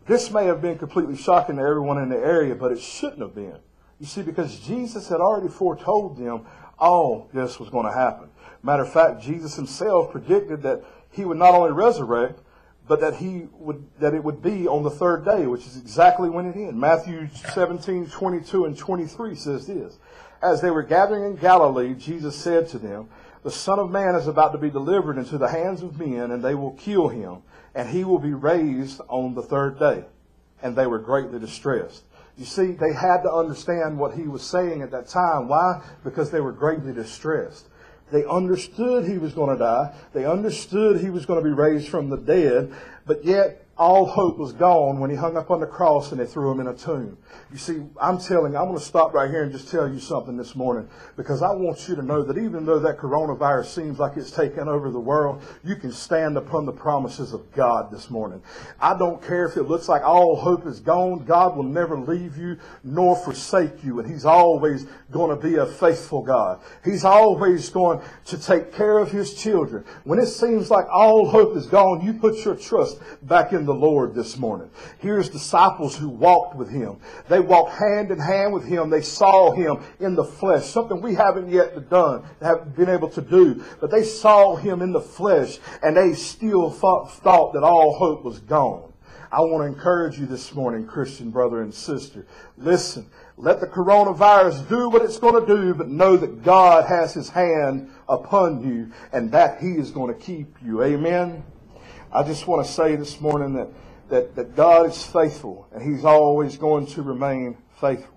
This 0.06 0.30
may 0.30 0.46
have 0.46 0.62
been 0.62 0.78
completely 0.78 1.16
shocking 1.16 1.56
to 1.56 1.62
everyone 1.62 1.98
in 1.98 2.08
the 2.08 2.16
area, 2.16 2.54
but 2.54 2.72
it 2.72 2.80
shouldn't 2.80 3.20
have 3.20 3.34
been. 3.34 3.58
You 4.00 4.06
see, 4.06 4.22
because 4.22 4.58
Jesus 4.60 5.08
had 5.08 5.20
already 5.20 5.48
foretold 5.48 6.16
them 6.16 6.46
all 6.78 7.28
this 7.32 7.58
was 7.58 7.68
going 7.68 7.86
to 7.86 7.92
happen. 7.92 8.30
Matter 8.62 8.84
of 8.84 8.92
fact, 8.92 9.20
Jesus 9.22 9.56
himself 9.56 10.10
predicted 10.10 10.62
that 10.62 10.84
he 11.10 11.24
would 11.24 11.38
not 11.38 11.54
only 11.54 11.72
resurrect, 11.72 12.40
but 12.86 13.00
that 13.00 13.16
he 13.16 13.48
would 13.52 13.84
that 14.00 14.14
it 14.14 14.24
would 14.24 14.40
be 14.40 14.66
on 14.66 14.82
the 14.82 14.90
third 14.90 15.24
day, 15.24 15.46
which 15.46 15.66
is 15.66 15.76
exactly 15.76 16.30
when 16.30 16.46
it 16.46 16.56
ended. 16.56 16.74
Matthew 16.74 17.28
17, 17.52 18.08
22 18.08 18.64
and 18.64 18.76
23 18.76 19.34
says 19.34 19.66
this. 19.66 19.98
As 20.40 20.60
they 20.62 20.70
were 20.70 20.82
gathering 20.82 21.24
in 21.24 21.36
Galilee, 21.36 21.94
Jesus 21.94 22.34
said 22.34 22.68
to 22.68 22.78
them, 22.78 23.08
The 23.42 23.50
Son 23.50 23.78
of 23.78 23.90
Man 23.90 24.14
is 24.14 24.26
about 24.26 24.52
to 24.52 24.58
be 24.58 24.70
delivered 24.70 25.16
into 25.16 25.38
the 25.38 25.48
hands 25.48 25.82
of 25.82 25.98
men, 25.98 26.30
and 26.30 26.42
they 26.42 26.54
will 26.54 26.72
kill 26.72 27.08
him, 27.08 27.42
and 27.74 27.88
he 27.88 28.04
will 28.04 28.18
be 28.18 28.32
raised 28.32 29.00
on 29.08 29.34
the 29.34 29.42
third 29.42 29.78
day. 29.78 30.04
And 30.62 30.74
they 30.74 30.86
were 30.86 30.98
greatly 30.98 31.38
distressed. 31.38 32.02
You 32.36 32.44
see, 32.44 32.72
they 32.72 32.92
had 32.92 33.22
to 33.22 33.32
understand 33.32 33.98
what 33.98 34.14
he 34.14 34.28
was 34.28 34.42
saying 34.42 34.82
at 34.82 34.90
that 34.90 35.08
time. 35.08 35.48
Why? 35.48 35.82
Because 36.04 36.30
they 36.30 36.40
were 36.40 36.52
greatly 36.52 36.92
distressed. 36.92 37.68
They 38.10 38.24
understood 38.24 39.04
he 39.04 39.18
was 39.18 39.34
going 39.34 39.56
to 39.56 39.58
die. 39.58 39.94
They 40.12 40.24
understood 40.24 41.00
he 41.00 41.10
was 41.10 41.26
going 41.26 41.42
to 41.42 41.48
be 41.48 41.54
raised 41.54 41.88
from 41.88 42.08
the 42.08 42.16
dead, 42.16 42.74
but 43.06 43.24
yet 43.24 43.66
all 43.78 44.06
hope 44.06 44.38
was 44.38 44.52
gone 44.52 44.98
when 44.98 45.08
he 45.08 45.14
hung 45.14 45.36
up 45.36 45.52
on 45.52 45.60
the 45.60 45.66
cross 45.66 46.10
and 46.10 46.20
they 46.20 46.26
threw 46.26 46.50
him 46.50 46.58
in 46.58 46.66
a 46.66 46.74
tomb. 46.74 47.16
You 47.52 47.58
see, 47.58 47.80
I'm 48.00 48.18
telling, 48.18 48.56
I'm 48.56 48.64
going 48.64 48.76
to 48.76 48.84
stop 48.84 49.14
right 49.14 49.30
here 49.30 49.44
and 49.44 49.52
just 49.52 49.70
tell 49.70 49.88
you 49.88 50.00
something 50.00 50.36
this 50.36 50.56
morning 50.56 50.88
because 51.16 51.42
I 51.42 51.52
want 51.52 51.88
you 51.88 51.94
to 51.94 52.02
know 52.02 52.24
that 52.24 52.36
even 52.36 52.66
though 52.66 52.80
that 52.80 52.98
coronavirus 52.98 53.66
seems 53.66 54.00
like 54.00 54.16
it's 54.16 54.32
taken 54.32 54.66
over 54.66 54.90
the 54.90 54.98
world, 54.98 55.42
you 55.62 55.76
can 55.76 55.92
stand 55.92 56.36
upon 56.36 56.66
the 56.66 56.72
promises 56.72 57.32
of 57.32 57.52
God 57.52 57.92
this 57.92 58.10
morning. 58.10 58.42
I 58.80 58.98
don't 58.98 59.22
care 59.22 59.46
if 59.46 59.56
it 59.56 59.62
looks 59.62 59.88
like 59.88 60.02
all 60.02 60.34
hope 60.34 60.66
is 60.66 60.80
gone. 60.80 61.24
God 61.24 61.56
will 61.56 61.62
never 61.62 61.96
leave 61.96 62.36
you 62.36 62.58
nor 62.82 63.14
forsake 63.14 63.84
you. 63.84 64.00
And 64.00 64.10
He's 64.10 64.24
always 64.24 64.86
going 65.12 65.30
to 65.30 65.40
be 65.40 65.54
a 65.54 65.66
faithful 65.66 66.22
God. 66.22 66.60
He's 66.84 67.04
always 67.04 67.68
going 67.70 68.00
to 68.24 68.42
take 68.42 68.74
care 68.74 68.98
of 68.98 69.12
His 69.12 69.34
children. 69.34 69.84
When 70.02 70.18
it 70.18 70.26
seems 70.26 70.68
like 70.68 70.86
all 70.90 71.28
hope 71.28 71.56
is 71.56 71.66
gone, 71.66 72.04
you 72.04 72.14
put 72.14 72.44
your 72.44 72.56
trust 72.56 72.98
back 73.22 73.52
in 73.52 73.67
the 73.68 73.74
Lord 73.74 74.14
this 74.14 74.36
morning. 74.36 74.70
Here's 74.98 75.28
disciples 75.28 75.96
who 75.96 76.08
walked 76.08 76.56
with 76.56 76.70
Him. 76.70 76.98
They 77.28 77.40
walked 77.40 77.78
hand 77.78 78.10
in 78.10 78.18
hand 78.18 78.52
with 78.52 78.64
him. 78.64 78.90
They 78.90 79.02
saw 79.02 79.52
him 79.52 79.78
in 80.00 80.14
the 80.14 80.24
flesh, 80.24 80.66
something 80.66 81.00
we 81.00 81.14
haven't 81.14 81.50
yet 81.50 81.88
done, 81.90 82.24
haven't 82.40 82.76
been 82.76 82.88
able 82.88 83.08
to 83.10 83.22
do. 83.22 83.64
But 83.80 83.90
they 83.90 84.04
saw 84.04 84.56
him 84.56 84.82
in 84.82 84.92
the 84.92 85.00
flesh 85.00 85.58
and 85.82 85.96
they 85.96 86.14
still 86.14 86.70
thought, 86.70 87.12
thought 87.12 87.54
that 87.54 87.62
all 87.62 87.96
hope 87.96 88.24
was 88.24 88.38
gone. 88.40 88.92
I 89.30 89.40
want 89.42 89.62
to 89.62 89.66
encourage 89.66 90.18
you 90.18 90.24
this 90.24 90.54
morning, 90.54 90.86
Christian 90.86 91.30
brother 91.30 91.60
and 91.60 91.72
sister. 91.72 92.26
Listen, 92.56 93.06
let 93.36 93.60
the 93.60 93.66
coronavirus 93.66 94.66
do 94.68 94.88
what 94.88 95.02
it's 95.02 95.18
going 95.18 95.44
to 95.44 95.46
do, 95.46 95.74
but 95.74 95.88
know 95.88 96.16
that 96.16 96.42
God 96.42 96.86
has 96.86 97.12
his 97.12 97.28
hand 97.28 97.90
upon 98.08 98.66
you 98.66 98.90
and 99.12 99.30
that 99.32 99.60
he 99.60 99.72
is 99.72 99.90
going 99.90 100.14
to 100.14 100.18
keep 100.18 100.56
you. 100.64 100.82
Amen. 100.82 101.44
I 102.12 102.22
just 102.22 102.46
want 102.46 102.66
to 102.66 102.72
say 102.72 102.96
this 102.96 103.20
morning 103.20 103.54
that 103.54 103.68
that, 104.08 104.34
that 104.36 104.56
God 104.56 104.86
is 104.86 105.04
faithful 105.04 105.68
and 105.72 105.82
He's 105.82 106.04
always 106.04 106.56
going 106.56 106.86
to 106.88 107.02
remain 107.02 107.56
faithful. 107.80 108.14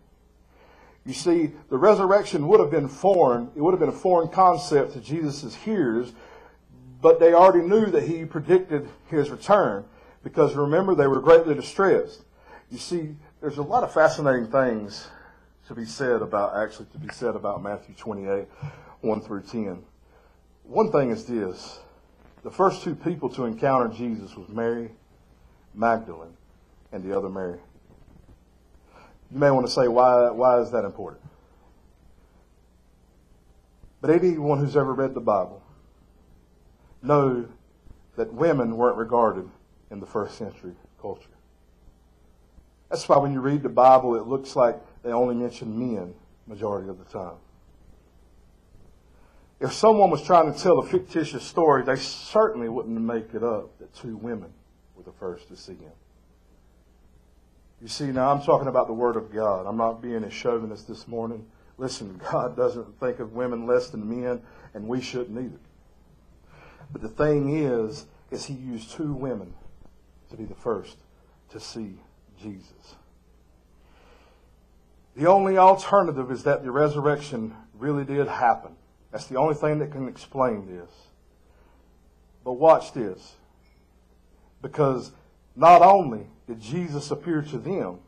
You 1.06 1.14
see, 1.14 1.52
the 1.70 1.78
resurrection 1.78 2.48
would 2.48 2.60
have 2.60 2.70
been 2.70 2.88
foreign. 2.88 3.50
It 3.56 3.62
would 3.62 3.72
have 3.72 3.80
been 3.80 3.90
a 3.90 3.94
foreign 3.94 4.30
concept 4.30 4.94
to 4.94 5.02
Jesus' 5.02 5.56
hearers, 5.56 6.14
but 7.02 7.20
they 7.20 7.34
already 7.34 7.68
knew 7.68 7.88
that 7.88 8.04
He 8.04 8.26
predicted 8.26 8.88
His 9.08 9.30
return 9.30 9.86
because 10.24 10.56
remember, 10.56 10.94
they 10.94 11.08
were 11.08 11.20
greatly 11.20 11.56
distressed. 11.56 12.22
You 12.70 12.78
see, 12.78 13.16
there's 13.42 13.58
a 13.58 13.64
lot 13.64 13.84
of 13.84 13.92
fascinating 13.92 14.52
things 14.52 15.08
to 15.68 15.74
be 15.74 15.86
said 15.86 16.22
about, 16.22 16.56
actually, 16.56 16.86
to 16.92 17.00
be 17.00 17.10
said 17.12 17.36
about 17.36 17.64
Matthew 17.64 17.96
28, 17.96 18.46
1 19.02 19.22
through 19.22 19.42
10. 19.42 19.84
One 20.64 20.92
thing 20.92 21.10
is 21.10 21.26
this. 21.26 21.80
The 22.44 22.52
first 22.52 22.84
two 22.84 22.96
people 22.96 23.30
to 23.30 23.46
encounter 23.46 23.88
Jesus 23.88 24.36
was 24.36 24.50
Mary 24.50 24.92
Magdalene 25.76 26.36
and 26.92 27.04
the 27.04 27.16
other 27.16 27.30
Mary. 27.30 27.60
You 29.32 29.40
may 29.40 29.52
want 29.52 29.68
to 29.68 29.72
say, 29.72 29.88
why, 29.88 30.32
why 30.32 30.60
is 30.60 30.72
that 30.72 30.84
important? 30.84 31.24
But 34.02 34.10
anyone 34.10 34.58
who's 34.58 34.76
ever 34.76 34.94
read 34.94 35.14
the 35.14 35.22
Bible 35.22 35.62
know 37.04 37.48
that 38.16 38.34
women 38.34 38.76
weren't 38.76 38.98
regarded 38.98 39.48
in 39.92 40.00
the 40.00 40.08
first 40.08 40.38
century 40.38 40.74
culture. 41.00 41.28
That's 42.90 43.08
why 43.08 43.18
when 43.18 43.32
you 43.32 43.40
read 43.40 43.64
the 43.64 43.70
Bible, 43.70 44.16
it 44.16 44.28
looks 44.28 44.56
like 44.56 44.78
they 45.04 45.12
only 45.12 45.36
mention 45.36 45.78
men 45.78 46.14
majority 46.48 46.90
of 46.90 46.98
the 46.98 47.06
time. 47.06 47.36
If 49.62 49.74
someone 49.74 50.10
was 50.10 50.24
trying 50.24 50.52
to 50.52 50.60
tell 50.60 50.80
a 50.80 50.86
fictitious 50.88 51.44
story, 51.44 51.84
they 51.84 51.96
certainly 51.96 52.68
wouldn't 52.68 53.00
make 53.00 53.36
it 53.36 53.44
up 53.44 53.78
that 53.78 53.94
two 53.94 54.18
women 54.18 54.52
were 54.96 55.04
the 55.04 55.12
first 55.12 55.50
to 55.50 55.56
see 55.56 55.76
him. 55.76 55.92
You 57.80 57.88
see, 57.88 58.06
now 58.06 58.32
I'm 58.32 58.42
talking 58.42 58.68
about 58.68 58.88
the 58.88 58.94
Word 58.94 59.16
of 59.16 59.32
God. 59.32 59.68
I'm 59.68 59.78
not 59.78 60.02
being 60.02 60.24
a 60.24 60.32
chauvinist 60.32 60.88
this 60.88 61.08
morning. 61.08 61.46
Listen, 61.78 62.20
God 62.32 62.58
doesn't 62.58 63.00
think 63.00 63.20
of 63.20 63.34
women 63.34 63.68
less 63.68 63.90
than 63.90 64.10
men, 64.10 64.42
and 64.74 64.88
we 64.88 65.00
shouldn't 65.00 65.38
either. 65.38 65.60
But 66.92 67.04
the 67.04 67.10
thing 67.10 67.56
is, 67.56 68.08
is 68.32 68.46
he 68.46 68.56
used 68.56 68.90
two 68.90 69.14
women 69.14 69.54
to 70.32 70.38
be 70.38 70.46
the 70.46 70.56
first 70.56 70.98
to 71.50 71.60
see 71.60 72.00
Jesus. 72.42 72.96
The 75.16 75.28
only 75.28 75.60
alternative 75.60 76.32
is 76.32 76.44
that 76.44 76.64
the 76.64 76.72
resurrection 76.72 77.54
really 77.78 78.06
did 78.06 78.28
happen. 78.28 78.76
That's 79.12 79.26
the 79.26 79.36
only 79.36 79.56
thing 79.56 79.80
that 79.80 79.92
can 79.92 80.08
explain 80.08 80.68
this. 80.68 80.90
But 82.44 82.54
watch 82.54 82.94
this. 82.94 83.36
Because 84.62 85.12
not 85.56 85.82
only 85.82 86.28
did 86.48 86.62
Jesus 86.62 87.12
appear 87.12 87.42
to 87.42 87.58
them, 87.58 88.00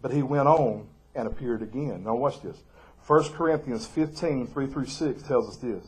but 0.00 0.12
he 0.12 0.22
went 0.22 0.46
on 0.46 0.86
and 1.14 1.26
appeared 1.26 1.62
again. 1.62 2.04
Now 2.04 2.14
watch 2.14 2.42
this. 2.42 2.62
1 3.06 3.32
Corinthians 3.32 3.86
15, 3.86 4.46
3 4.46 4.66
through 4.66 4.86
6 4.86 5.22
tells 5.22 5.48
us 5.48 5.56
this. 5.56 5.84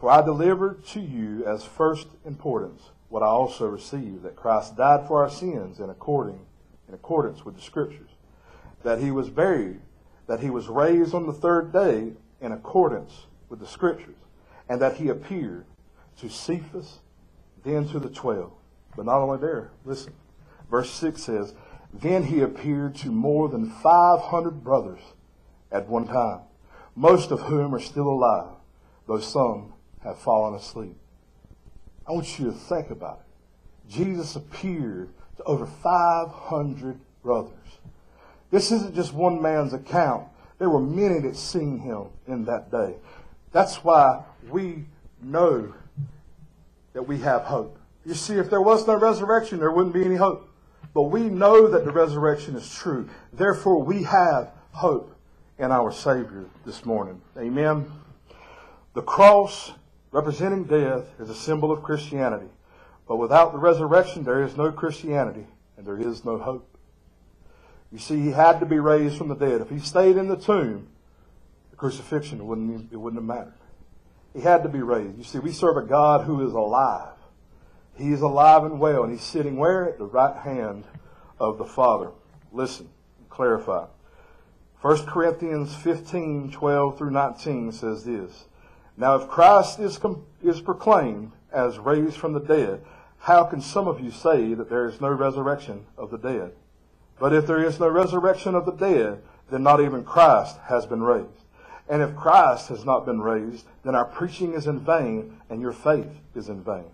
For 0.00 0.10
I 0.10 0.22
delivered 0.22 0.84
to 0.88 1.00
you 1.00 1.44
as 1.46 1.64
first 1.64 2.08
importance 2.24 2.82
what 3.08 3.22
I 3.22 3.26
also 3.26 3.66
received, 3.66 4.22
that 4.22 4.36
Christ 4.36 4.76
died 4.76 5.06
for 5.06 5.22
our 5.22 5.30
sins 5.30 5.80
in 5.80 5.90
according 5.90 6.46
in 6.90 6.94
accordance 6.94 7.44
with 7.44 7.54
the 7.54 7.62
Scriptures, 7.62 8.10
that 8.82 8.98
he 8.98 9.12
was 9.12 9.30
buried, 9.30 9.80
that 10.30 10.38
he 10.38 10.48
was 10.48 10.68
raised 10.68 11.12
on 11.12 11.26
the 11.26 11.32
third 11.32 11.72
day 11.72 12.12
in 12.40 12.52
accordance 12.52 13.26
with 13.48 13.58
the 13.58 13.66
Scriptures, 13.66 14.14
and 14.68 14.80
that 14.80 14.94
he 14.94 15.08
appeared 15.08 15.64
to 16.20 16.28
Cephas, 16.28 17.00
then 17.64 17.88
to 17.88 17.98
the 17.98 18.08
twelve. 18.08 18.52
But 18.94 19.06
not 19.06 19.18
only 19.18 19.40
there, 19.40 19.72
listen. 19.84 20.12
Verse 20.70 20.88
6 20.92 21.20
says, 21.20 21.54
Then 21.92 22.22
he 22.22 22.42
appeared 22.42 22.94
to 22.98 23.10
more 23.10 23.48
than 23.48 23.70
500 23.70 24.62
brothers 24.62 25.00
at 25.72 25.88
one 25.88 26.06
time, 26.06 26.42
most 26.94 27.32
of 27.32 27.40
whom 27.40 27.74
are 27.74 27.80
still 27.80 28.06
alive, 28.06 28.52
though 29.08 29.18
some 29.18 29.72
have 30.04 30.20
fallen 30.20 30.54
asleep. 30.54 30.94
I 32.06 32.12
want 32.12 32.38
you 32.38 32.44
to 32.44 32.52
think 32.52 32.90
about 32.90 33.24
it. 33.26 33.90
Jesus 33.92 34.36
appeared 34.36 35.10
to 35.38 35.42
over 35.42 35.66
500 35.66 37.00
brothers. 37.20 37.79
This 38.50 38.72
isn't 38.72 38.94
just 38.94 39.12
one 39.12 39.40
man's 39.40 39.72
account. 39.72 40.26
There 40.58 40.70
were 40.70 40.80
many 40.80 41.20
that 41.20 41.36
seen 41.36 41.78
him 41.78 42.06
in 42.26 42.44
that 42.46 42.70
day. 42.70 42.96
That's 43.52 43.84
why 43.84 44.24
we 44.48 44.84
know 45.22 45.72
that 46.92 47.02
we 47.02 47.18
have 47.18 47.42
hope. 47.42 47.78
You 48.04 48.14
see, 48.14 48.34
if 48.34 48.50
there 48.50 48.60
was 48.60 48.86
no 48.86 48.94
resurrection, 48.94 49.58
there 49.58 49.70
wouldn't 49.70 49.94
be 49.94 50.04
any 50.04 50.16
hope. 50.16 50.48
But 50.92 51.02
we 51.02 51.22
know 51.22 51.68
that 51.68 51.84
the 51.84 51.92
resurrection 51.92 52.56
is 52.56 52.74
true. 52.74 53.08
Therefore, 53.32 53.82
we 53.82 54.02
have 54.04 54.52
hope 54.72 55.14
in 55.58 55.70
our 55.70 55.92
Savior 55.92 56.46
this 56.64 56.84
morning. 56.84 57.20
Amen. 57.38 57.90
The 58.94 59.02
cross 59.02 59.72
representing 60.10 60.64
death 60.64 61.04
is 61.20 61.30
a 61.30 61.34
symbol 61.34 61.70
of 61.70 61.82
Christianity. 61.82 62.48
But 63.06 63.16
without 63.16 63.52
the 63.52 63.58
resurrection, 63.58 64.24
there 64.24 64.42
is 64.42 64.56
no 64.56 64.72
Christianity 64.72 65.46
and 65.76 65.86
there 65.86 65.98
is 65.98 66.24
no 66.24 66.38
hope. 66.38 66.69
You 67.92 67.98
see, 67.98 68.20
he 68.20 68.30
had 68.30 68.60
to 68.60 68.66
be 68.66 68.78
raised 68.78 69.18
from 69.18 69.28
the 69.28 69.34
dead. 69.34 69.60
If 69.60 69.70
he 69.70 69.80
stayed 69.80 70.16
in 70.16 70.28
the 70.28 70.36
tomb, 70.36 70.88
the 71.70 71.76
crucifixion 71.76 72.46
wouldn't, 72.46 72.92
it 72.92 72.96
wouldn't 72.96 73.20
have 73.20 73.26
mattered. 73.26 73.54
He 74.34 74.42
had 74.42 74.62
to 74.62 74.68
be 74.68 74.80
raised. 74.80 75.18
You 75.18 75.24
see, 75.24 75.40
we 75.40 75.52
serve 75.52 75.76
a 75.76 75.82
God 75.82 76.24
who 76.24 76.46
is 76.46 76.52
alive. 76.52 77.14
He 77.96 78.12
is 78.12 78.20
alive 78.20 78.64
and 78.64 78.78
well, 78.78 79.02
and 79.02 79.12
he's 79.12 79.24
sitting 79.24 79.56
where? 79.56 79.88
At 79.88 79.98
the 79.98 80.04
right 80.04 80.36
hand 80.36 80.84
of 81.40 81.58
the 81.58 81.64
Father. 81.64 82.12
Listen, 82.52 82.88
clarify. 83.28 83.86
1 84.82 85.06
Corinthians 85.06 85.74
15, 85.74 86.52
12 86.52 86.96
through 86.96 87.10
19 87.10 87.72
says 87.72 88.04
this. 88.04 88.44
Now, 88.96 89.16
if 89.16 89.28
Christ 89.28 89.80
is, 89.80 89.98
is 90.42 90.60
proclaimed 90.60 91.32
as 91.52 91.78
raised 91.78 92.16
from 92.16 92.32
the 92.32 92.40
dead, 92.40 92.82
how 93.18 93.44
can 93.44 93.60
some 93.60 93.88
of 93.88 94.00
you 94.00 94.10
say 94.10 94.54
that 94.54 94.70
there 94.70 94.86
is 94.86 95.00
no 95.00 95.08
resurrection 95.08 95.86
of 95.98 96.10
the 96.10 96.18
dead? 96.18 96.52
But 97.20 97.34
if 97.34 97.46
there 97.46 97.62
is 97.62 97.78
no 97.78 97.88
resurrection 97.88 98.54
of 98.54 98.64
the 98.64 98.72
dead, 98.72 99.22
then 99.50 99.62
not 99.62 99.80
even 99.80 100.04
Christ 100.04 100.56
has 100.68 100.86
been 100.86 101.02
raised. 101.02 101.28
And 101.88 102.02
if 102.02 102.16
Christ 102.16 102.68
has 102.68 102.84
not 102.84 103.04
been 103.04 103.20
raised, 103.20 103.66
then 103.84 103.94
our 103.94 104.06
preaching 104.06 104.54
is 104.54 104.66
in 104.66 104.80
vain 104.80 105.38
and 105.50 105.60
your 105.60 105.72
faith 105.72 106.20
is 106.34 106.48
in 106.48 106.64
vain. 106.64 106.86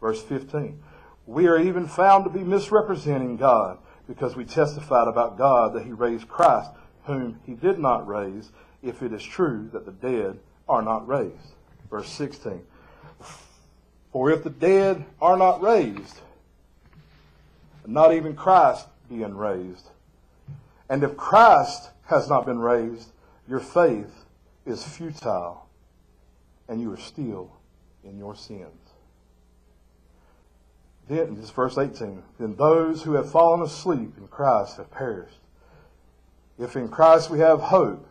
Verse 0.00 0.22
15. 0.22 0.80
We 1.26 1.46
are 1.46 1.58
even 1.58 1.86
found 1.86 2.24
to 2.24 2.30
be 2.30 2.42
misrepresenting 2.42 3.36
God 3.36 3.78
because 4.08 4.34
we 4.34 4.44
testified 4.44 5.08
about 5.08 5.36
God 5.36 5.74
that 5.74 5.84
he 5.84 5.92
raised 5.92 6.26
Christ, 6.26 6.70
whom 7.04 7.38
he 7.44 7.54
did 7.54 7.78
not 7.78 8.08
raise, 8.08 8.50
if 8.82 9.02
it 9.02 9.12
is 9.12 9.22
true 9.22 9.68
that 9.72 9.84
the 9.84 9.92
dead 9.92 10.38
are 10.68 10.82
not 10.82 11.06
raised. 11.06 11.54
Verse 11.90 12.08
16. 12.08 12.62
For 14.12 14.30
if 14.30 14.42
the 14.42 14.50
dead 14.50 15.04
are 15.20 15.36
not 15.36 15.60
raised, 15.60 16.20
not 17.86 18.14
even 18.14 18.34
Christ 18.34 18.86
being 19.10 19.36
raised, 19.36 19.90
and 20.88 21.02
if 21.04 21.16
Christ 21.16 21.90
has 22.06 22.28
not 22.28 22.46
been 22.46 22.58
raised, 22.58 23.12
your 23.46 23.60
faith 23.60 24.24
is 24.64 24.82
futile 24.82 25.66
and 26.68 26.80
you 26.80 26.92
are 26.92 26.96
still 26.96 27.50
in 28.04 28.16
your 28.16 28.34
sins. 28.34 28.94
Then, 31.08 31.34
this 31.34 31.50
verse 31.50 31.76
18, 31.76 32.22
then 32.38 32.54
those 32.54 33.02
who 33.02 33.14
have 33.14 33.30
fallen 33.30 33.62
asleep 33.62 34.12
in 34.16 34.28
Christ 34.28 34.76
have 34.76 34.90
perished. 34.92 35.40
If 36.58 36.76
in 36.76 36.88
Christ 36.88 37.30
we 37.30 37.40
have 37.40 37.60
hope 37.60 38.06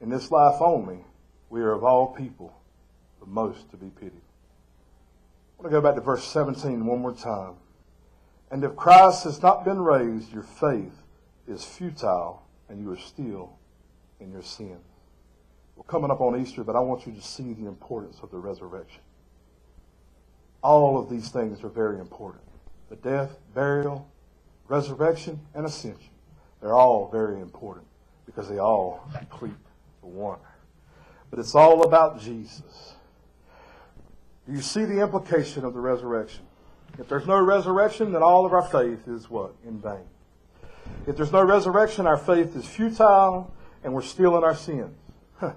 in 0.00 0.10
this 0.10 0.32
life 0.32 0.60
only, 0.60 1.04
we 1.48 1.60
are 1.60 1.72
of 1.72 1.84
all 1.84 2.08
people 2.08 2.52
the 3.20 3.26
most 3.26 3.70
to 3.70 3.76
be 3.76 3.90
pitied. 3.90 4.12
I 5.58 5.62
want 5.62 5.70
to 5.72 5.80
go 5.80 5.80
back 5.80 5.94
to 5.94 6.00
verse 6.00 6.24
17 6.24 6.84
one 6.84 7.00
more 7.00 7.12
time. 7.12 7.54
And 8.50 8.64
if 8.64 8.74
Christ 8.74 9.24
has 9.24 9.42
not 9.42 9.64
been 9.64 9.80
raised, 9.80 10.32
your 10.32 10.42
faith 10.42 11.02
is 11.46 11.64
futile 11.64 12.42
and 12.68 12.80
you 12.80 12.90
are 12.90 12.96
still 12.96 13.58
in 14.20 14.32
your 14.32 14.42
sin. 14.42 14.78
We're 15.76 15.84
coming 15.84 16.10
up 16.10 16.20
on 16.20 16.40
Easter, 16.40 16.64
but 16.64 16.76
I 16.76 16.80
want 16.80 17.06
you 17.06 17.12
to 17.12 17.22
see 17.22 17.52
the 17.52 17.66
importance 17.66 18.18
of 18.22 18.30
the 18.30 18.38
resurrection. 18.38 19.00
All 20.62 20.98
of 21.00 21.08
these 21.08 21.30
things 21.30 21.64
are 21.64 21.68
very 21.68 21.98
important. 21.98 22.44
The 22.90 22.96
death, 22.96 23.38
burial, 23.54 24.10
resurrection, 24.68 25.40
and 25.54 25.64
ascension. 25.64 26.10
They're 26.60 26.74
all 26.74 27.08
very 27.10 27.40
important 27.40 27.86
because 28.26 28.48
they 28.48 28.58
all 28.58 29.08
complete 29.12 29.54
the 30.00 30.08
one. 30.08 30.38
But 31.30 31.38
it's 31.38 31.54
all 31.54 31.82
about 31.82 32.20
Jesus. 32.20 32.94
Do 34.46 34.52
you 34.52 34.60
see 34.60 34.84
the 34.84 35.00
implication 35.00 35.64
of 35.64 35.74
the 35.74 35.80
resurrection? 35.80 36.44
If 36.98 37.08
there's 37.08 37.26
no 37.26 37.40
resurrection, 37.40 38.12
then 38.12 38.22
all 38.22 38.44
of 38.44 38.52
our 38.52 38.62
faith 38.62 39.08
is 39.08 39.30
what? 39.30 39.54
In 39.66 39.80
vain. 39.80 40.04
If 41.06 41.16
there's 41.16 41.32
no 41.32 41.42
resurrection, 41.42 42.06
our 42.06 42.16
faith 42.16 42.54
is 42.56 42.66
futile 42.66 43.52
and 43.82 43.94
we're 43.94 44.02
still 44.02 44.36
in 44.36 44.44
our 44.44 44.54
sins. 44.54 44.94
Huh. 45.38 45.52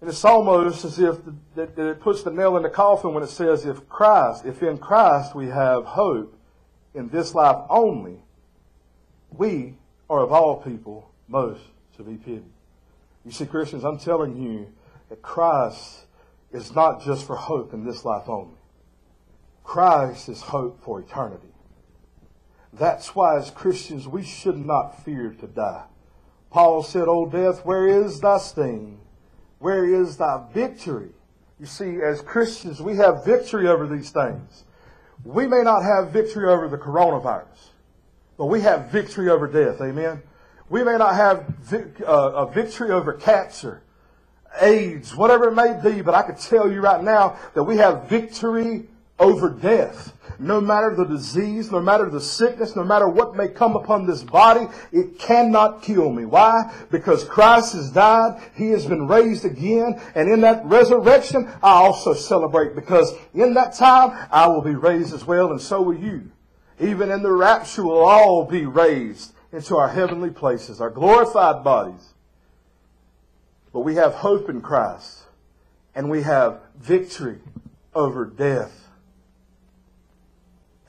And 0.00 0.10
it's 0.10 0.24
almost 0.24 0.84
as 0.84 0.98
if 0.98 1.16
the, 1.24 1.34
that 1.54 1.78
it 1.78 2.00
puts 2.00 2.22
the 2.22 2.30
nail 2.30 2.56
in 2.56 2.62
the 2.62 2.70
coffin 2.70 3.14
when 3.14 3.22
it 3.22 3.30
says, 3.30 3.64
if 3.64 3.88
Christ, 3.88 4.44
if 4.44 4.62
in 4.62 4.78
Christ 4.78 5.34
we 5.34 5.48
have 5.48 5.84
hope 5.84 6.36
in 6.94 7.08
this 7.08 7.34
life 7.34 7.64
only, 7.68 8.22
we 9.30 9.76
are 10.08 10.20
of 10.20 10.32
all 10.32 10.56
people 10.56 11.10
most 11.28 11.62
to 11.96 12.02
be 12.02 12.16
pitied. 12.16 12.44
You 13.24 13.30
see, 13.30 13.46
Christians, 13.46 13.84
I'm 13.84 13.98
telling 13.98 14.36
you 14.36 14.72
that 15.08 15.22
Christ 15.22 16.06
is 16.52 16.74
not 16.74 17.02
just 17.02 17.26
for 17.26 17.36
hope 17.36 17.72
in 17.72 17.84
this 17.84 18.04
life 18.04 18.28
only. 18.28 18.56
Christ 19.64 20.28
is 20.28 20.40
hope 20.40 20.82
for 20.82 21.00
eternity. 21.00 21.48
That's 22.72 23.14
why, 23.14 23.36
as 23.36 23.50
Christians, 23.50 24.06
we 24.06 24.22
should 24.22 24.64
not 24.64 25.04
fear 25.04 25.34
to 25.40 25.46
die. 25.46 25.84
Paul 26.50 26.82
said, 26.82 27.08
O 27.08 27.26
death, 27.26 27.64
where 27.64 27.86
is 27.86 28.20
thy 28.20 28.38
sting? 28.38 29.00
Where 29.58 29.84
is 29.84 30.16
thy 30.16 30.44
victory? 30.52 31.10
You 31.58 31.66
see, 31.66 32.00
as 32.02 32.22
Christians, 32.22 32.80
we 32.80 32.96
have 32.96 33.24
victory 33.24 33.68
over 33.68 33.86
these 33.86 34.10
things. 34.10 34.64
We 35.24 35.46
may 35.46 35.62
not 35.62 35.82
have 35.82 36.10
victory 36.10 36.48
over 36.48 36.68
the 36.68 36.78
coronavirus, 36.78 37.68
but 38.38 38.46
we 38.46 38.62
have 38.62 38.90
victory 38.90 39.28
over 39.28 39.46
death. 39.46 39.80
Amen. 39.80 40.22
We 40.70 40.82
may 40.82 40.96
not 40.96 41.14
have 41.14 41.46
vic- 41.58 42.00
uh, 42.00 42.32
a 42.34 42.50
victory 42.50 42.90
over 42.90 43.12
cancer, 43.12 43.82
AIDS, 44.60 45.14
whatever 45.14 45.48
it 45.48 45.54
may 45.54 45.78
be, 45.82 46.00
but 46.00 46.14
I 46.14 46.22
can 46.22 46.36
tell 46.36 46.70
you 46.70 46.80
right 46.80 47.02
now 47.02 47.36
that 47.54 47.64
we 47.64 47.76
have 47.76 48.08
victory 48.08 48.88
over 49.20 49.50
death. 49.50 50.14
No 50.40 50.58
matter 50.58 50.94
the 50.96 51.04
disease, 51.04 51.70
no 51.70 51.80
matter 51.80 52.08
the 52.08 52.20
sickness, 52.20 52.74
no 52.74 52.82
matter 52.82 53.06
what 53.06 53.36
may 53.36 53.48
come 53.48 53.76
upon 53.76 54.06
this 54.06 54.22
body, 54.22 54.66
it 54.90 55.18
cannot 55.18 55.82
kill 55.82 56.10
me. 56.10 56.24
Why? 56.24 56.74
Because 56.90 57.24
Christ 57.24 57.74
has 57.74 57.90
died, 57.90 58.40
He 58.54 58.70
has 58.70 58.86
been 58.86 59.06
raised 59.06 59.44
again, 59.44 60.00
and 60.14 60.32
in 60.32 60.40
that 60.40 60.64
resurrection, 60.64 61.46
I 61.62 61.72
also 61.72 62.14
celebrate 62.14 62.74
because 62.74 63.12
in 63.34 63.52
that 63.54 63.74
time, 63.74 64.28
I 64.32 64.46
will 64.46 64.62
be 64.62 64.74
raised 64.74 65.12
as 65.12 65.26
well, 65.26 65.50
and 65.50 65.60
so 65.60 65.82
will 65.82 65.98
you. 65.98 66.30
Even 66.80 67.10
in 67.10 67.22
the 67.22 67.32
rapture, 67.32 67.84
we'll 67.84 68.06
all 68.06 68.46
be 68.46 68.64
raised 68.64 69.34
into 69.52 69.76
our 69.76 69.88
heavenly 69.88 70.30
places, 70.30 70.80
our 70.80 70.88
glorified 70.88 71.62
bodies. 71.62 72.14
But 73.74 73.80
we 73.80 73.96
have 73.96 74.14
hope 74.14 74.48
in 74.48 74.62
Christ, 74.62 75.24
and 75.94 76.08
we 76.08 76.22
have 76.22 76.60
victory 76.78 77.40
over 77.94 78.24
death. 78.24 78.79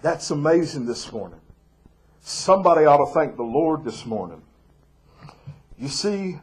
That's 0.02 0.32
amazing 0.32 0.88
this 0.88 1.12
morning. 1.12 1.40
Somebody 2.22 2.86
ought 2.86 3.06
to 3.06 3.14
thank 3.14 3.36
the 3.36 3.44
Lord 3.44 3.84
this 3.84 4.06
morning. 4.06 4.42
You 5.78 5.90
see, 5.90 6.40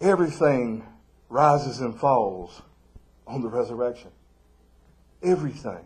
everything 0.00 0.86
rises 1.28 1.80
and 1.80 1.98
falls 1.98 2.60
on 3.26 3.40
the 3.40 3.48
resurrection. 3.48 4.10
Everything. 5.22 5.84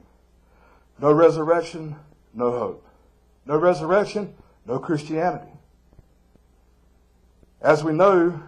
No 1.00 1.12
resurrection, 1.12 1.96
no 2.34 2.50
hope. 2.50 2.86
No 3.44 3.58
resurrection, 3.58 4.34
no 4.64 4.78
Christianity. 4.78 5.52
As 7.60 7.84
we 7.84 7.92
know, 7.92 8.42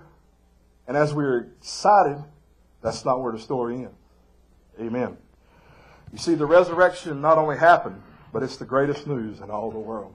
and 0.88 0.97
as 0.97 1.14
we're 1.14 1.51
excited, 1.61 2.25
that's 2.83 3.05
not 3.05 3.21
where 3.21 3.33
the 3.33 3.38
story 3.38 3.77
ends. 3.77 3.94
Amen. 4.81 5.16
You 6.12 6.18
see, 6.18 6.35
the 6.35 6.47
resurrection 6.47 7.21
not 7.21 7.38
only 7.38 7.57
happened, 7.57 8.03
but 8.33 8.42
it's 8.42 8.57
the 8.57 8.64
greatest 8.64 9.07
news 9.07 9.40
in 9.40 9.51
all 9.51 9.71
the 9.71 9.79
world. 9.79 10.14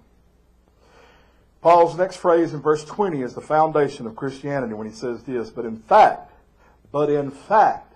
Paul's 1.61 1.97
next 1.97 2.17
phrase 2.17 2.53
in 2.53 2.61
verse 2.61 2.83
20 2.83 3.21
is 3.21 3.33
the 3.33 3.41
foundation 3.41 4.05
of 4.05 4.15
Christianity 4.15 4.73
when 4.73 4.87
he 4.87 4.93
says 4.93 5.23
this, 5.23 5.49
but 5.49 5.65
in 5.65 5.77
fact, 5.77 6.31
but 6.91 7.09
in 7.09 7.31
fact, 7.31 7.93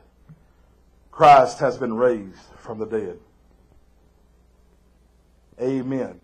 Christ 1.11 1.59
has 1.59 1.77
been 1.77 1.93
raised 1.95 2.39
from 2.57 2.79
the 2.79 2.85
dead. 2.85 3.19
Amen. 5.59 6.21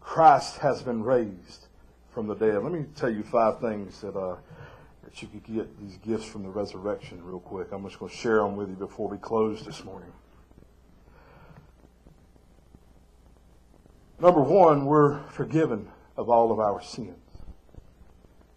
Christ 0.00 0.58
has 0.58 0.82
been 0.82 1.02
raised 1.02 1.66
from 2.12 2.26
the 2.26 2.34
dead. 2.34 2.62
Let 2.62 2.72
me 2.72 2.84
tell 2.94 3.10
you 3.10 3.22
five 3.22 3.60
things 3.60 4.00
that, 4.02 4.16
uh, 4.16 4.36
that 5.02 5.20
you 5.20 5.28
could 5.28 5.44
get 5.44 5.80
these 5.80 5.96
gifts 5.98 6.26
from 6.26 6.42
the 6.42 6.48
resurrection 6.48 7.24
real 7.24 7.40
quick. 7.40 7.68
I'm 7.72 7.84
just 7.84 7.98
going 7.98 8.10
to 8.10 8.16
share 8.16 8.38
them 8.38 8.56
with 8.56 8.68
you 8.68 8.76
before 8.76 9.08
we 9.08 9.18
close 9.18 9.64
this 9.64 9.84
morning. 9.84 10.12
Number 14.20 14.40
one, 14.40 14.86
we're 14.86 15.22
forgiven 15.28 15.88
of 16.16 16.28
all 16.28 16.50
of 16.50 16.58
our 16.58 16.82
sins. 16.82 17.14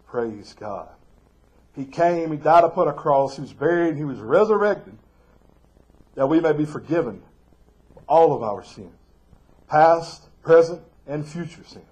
Praise 0.07 0.55
God. 0.59 0.89
He 1.75 1.85
came, 1.85 2.31
He 2.31 2.37
died 2.37 2.63
upon 2.63 2.87
a 2.87 2.93
cross, 2.93 3.35
He 3.35 3.41
was 3.41 3.53
buried, 3.53 3.95
He 3.95 4.03
was 4.03 4.19
resurrected, 4.19 4.97
that 6.15 6.27
we 6.27 6.39
may 6.39 6.53
be 6.53 6.65
forgiven 6.65 7.21
of 7.95 8.03
all 8.07 8.33
of 8.33 8.43
our 8.43 8.63
sins. 8.63 8.91
Past, 9.67 10.27
present, 10.41 10.81
and 11.07 11.25
future 11.25 11.63
sins. 11.63 11.85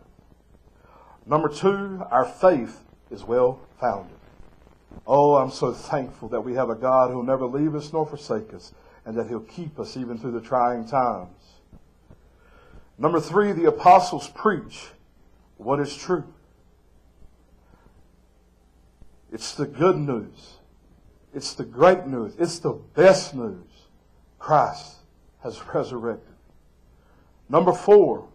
Number 1.26 1.48
two, 1.48 2.04
our 2.10 2.26
faith 2.26 2.84
is 3.12 3.24
well 3.24 3.62
founded. 3.80 4.18
Oh, 5.06 5.36
I'm 5.36 5.52
so 5.52 5.72
thankful 5.72 6.30
that 6.30 6.42
we 6.42 6.56
have 6.56 6.70
a 6.70 6.76
God 6.76 7.12
who'll 7.12 7.24
never 7.24 7.46
leave 7.46 7.76
us 7.76 7.94
nor 7.94 8.06
forsake 8.06 8.54
us, 8.54 8.74
and 9.06 9.16
that 9.16 9.28
He'll 9.28 9.40
keep 9.40 9.80
us 9.80 9.96
even 9.96 10.18
through 10.18 10.32
the 10.32 10.42
trying 10.42 10.88
times. 10.88 11.59
Number 13.00 13.22
three, 13.22 13.54
the 13.54 13.66
apostles 13.66 14.28
preach 14.28 14.90
what 15.56 15.80
is 15.80 15.96
true. 15.96 16.26
It's 19.32 19.56
the 19.56 19.66
good 19.66 19.98
news. 19.98 20.58
It's 21.34 21.54
the 21.54 21.64
great 21.64 22.06
news. 22.06 22.34
It's 22.38 22.60
the 22.60 22.74
best 22.74 23.34
news. 23.34 23.68
Christ 24.38 24.96
has 25.44 25.62
resurrected. 25.74 26.34
Number 27.48 27.72
four, 27.72 28.28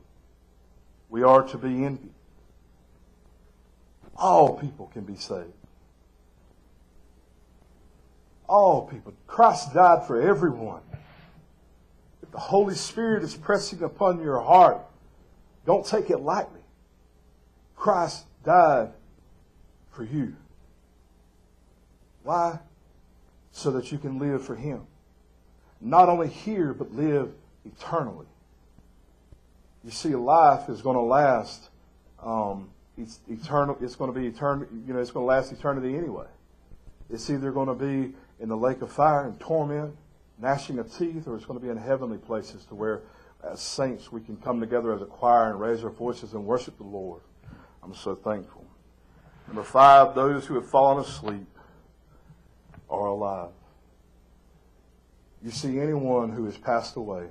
we 1.10 1.22
are 1.22 1.42
to 1.42 1.58
be 1.58 1.84
envied. 1.84 2.10
All 4.16 4.56
people 4.58 4.86
can 4.86 5.02
be 5.02 5.16
saved. 5.16 5.52
All 8.48 8.86
people. 8.86 9.12
Christ 9.26 9.74
died 9.74 10.06
for 10.06 10.20
everyone 10.20 10.80
the 12.34 12.40
Holy 12.40 12.74
Spirit 12.74 13.22
is 13.22 13.36
pressing 13.36 13.84
upon 13.84 14.20
your 14.20 14.40
heart, 14.40 14.80
don't 15.64 15.86
take 15.86 16.10
it 16.10 16.18
lightly. 16.18 16.62
Christ 17.76 18.26
died 18.44 18.90
for 19.92 20.02
you. 20.02 20.34
Why? 22.24 22.58
So 23.52 23.70
that 23.70 23.92
you 23.92 23.98
can 23.98 24.18
live 24.18 24.44
for 24.44 24.56
Him. 24.56 24.84
Not 25.80 26.08
only 26.08 26.26
here, 26.26 26.74
but 26.74 26.92
live 26.92 27.30
eternally. 27.64 28.26
You 29.84 29.92
see, 29.92 30.16
life 30.16 30.68
is 30.68 30.82
going 30.82 30.96
to 30.96 31.02
last. 31.02 31.68
Um, 32.20 32.68
it's 32.98 33.20
eternal. 33.28 33.78
It's 33.80 33.94
going 33.94 34.12
to 34.12 34.18
be 34.18 34.26
eternal. 34.26 34.66
You 34.88 34.94
know, 34.94 34.98
it's 34.98 35.12
going 35.12 35.22
to 35.22 35.28
last 35.28 35.52
eternity 35.52 35.96
anyway. 35.96 36.26
It's 37.08 37.30
either 37.30 37.52
going 37.52 37.68
to 37.68 37.74
be 37.74 38.12
in 38.40 38.48
the 38.48 38.56
lake 38.56 38.82
of 38.82 38.90
fire 38.90 39.24
and 39.24 39.38
torment, 39.38 39.94
gnashing 40.38 40.78
of 40.78 40.92
teeth, 40.96 41.26
or 41.26 41.36
it's 41.36 41.44
going 41.44 41.58
to 41.58 41.64
be 41.64 41.70
in 41.70 41.76
heavenly 41.76 42.18
places 42.18 42.64
to 42.66 42.74
where, 42.74 43.02
as 43.42 43.60
saints, 43.60 44.10
we 44.10 44.20
can 44.20 44.36
come 44.36 44.60
together 44.60 44.92
as 44.92 45.02
a 45.02 45.06
choir 45.06 45.50
and 45.50 45.60
raise 45.60 45.84
our 45.84 45.90
voices 45.90 46.32
and 46.32 46.44
worship 46.44 46.76
the 46.78 46.84
Lord. 46.84 47.22
I'm 47.82 47.94
so 47.94 48.14
thankful. 48.14 48.64
Number 49.46 49.62
five, 49.62 50.14
those 50.14 50.46
who 50.46 50.54
have 50.54 50.68
fallen 50.68 51.04
asleep 51.04 51.46
are 52.88 53.06
alive. 53.06 53.50
You 55.42 55.50
see, 55.50 55.78
anyone 55.78 56.30
who 56.30 56.46
has 56.46 56.56
passed 56.56 56.96
away 56.96 57.26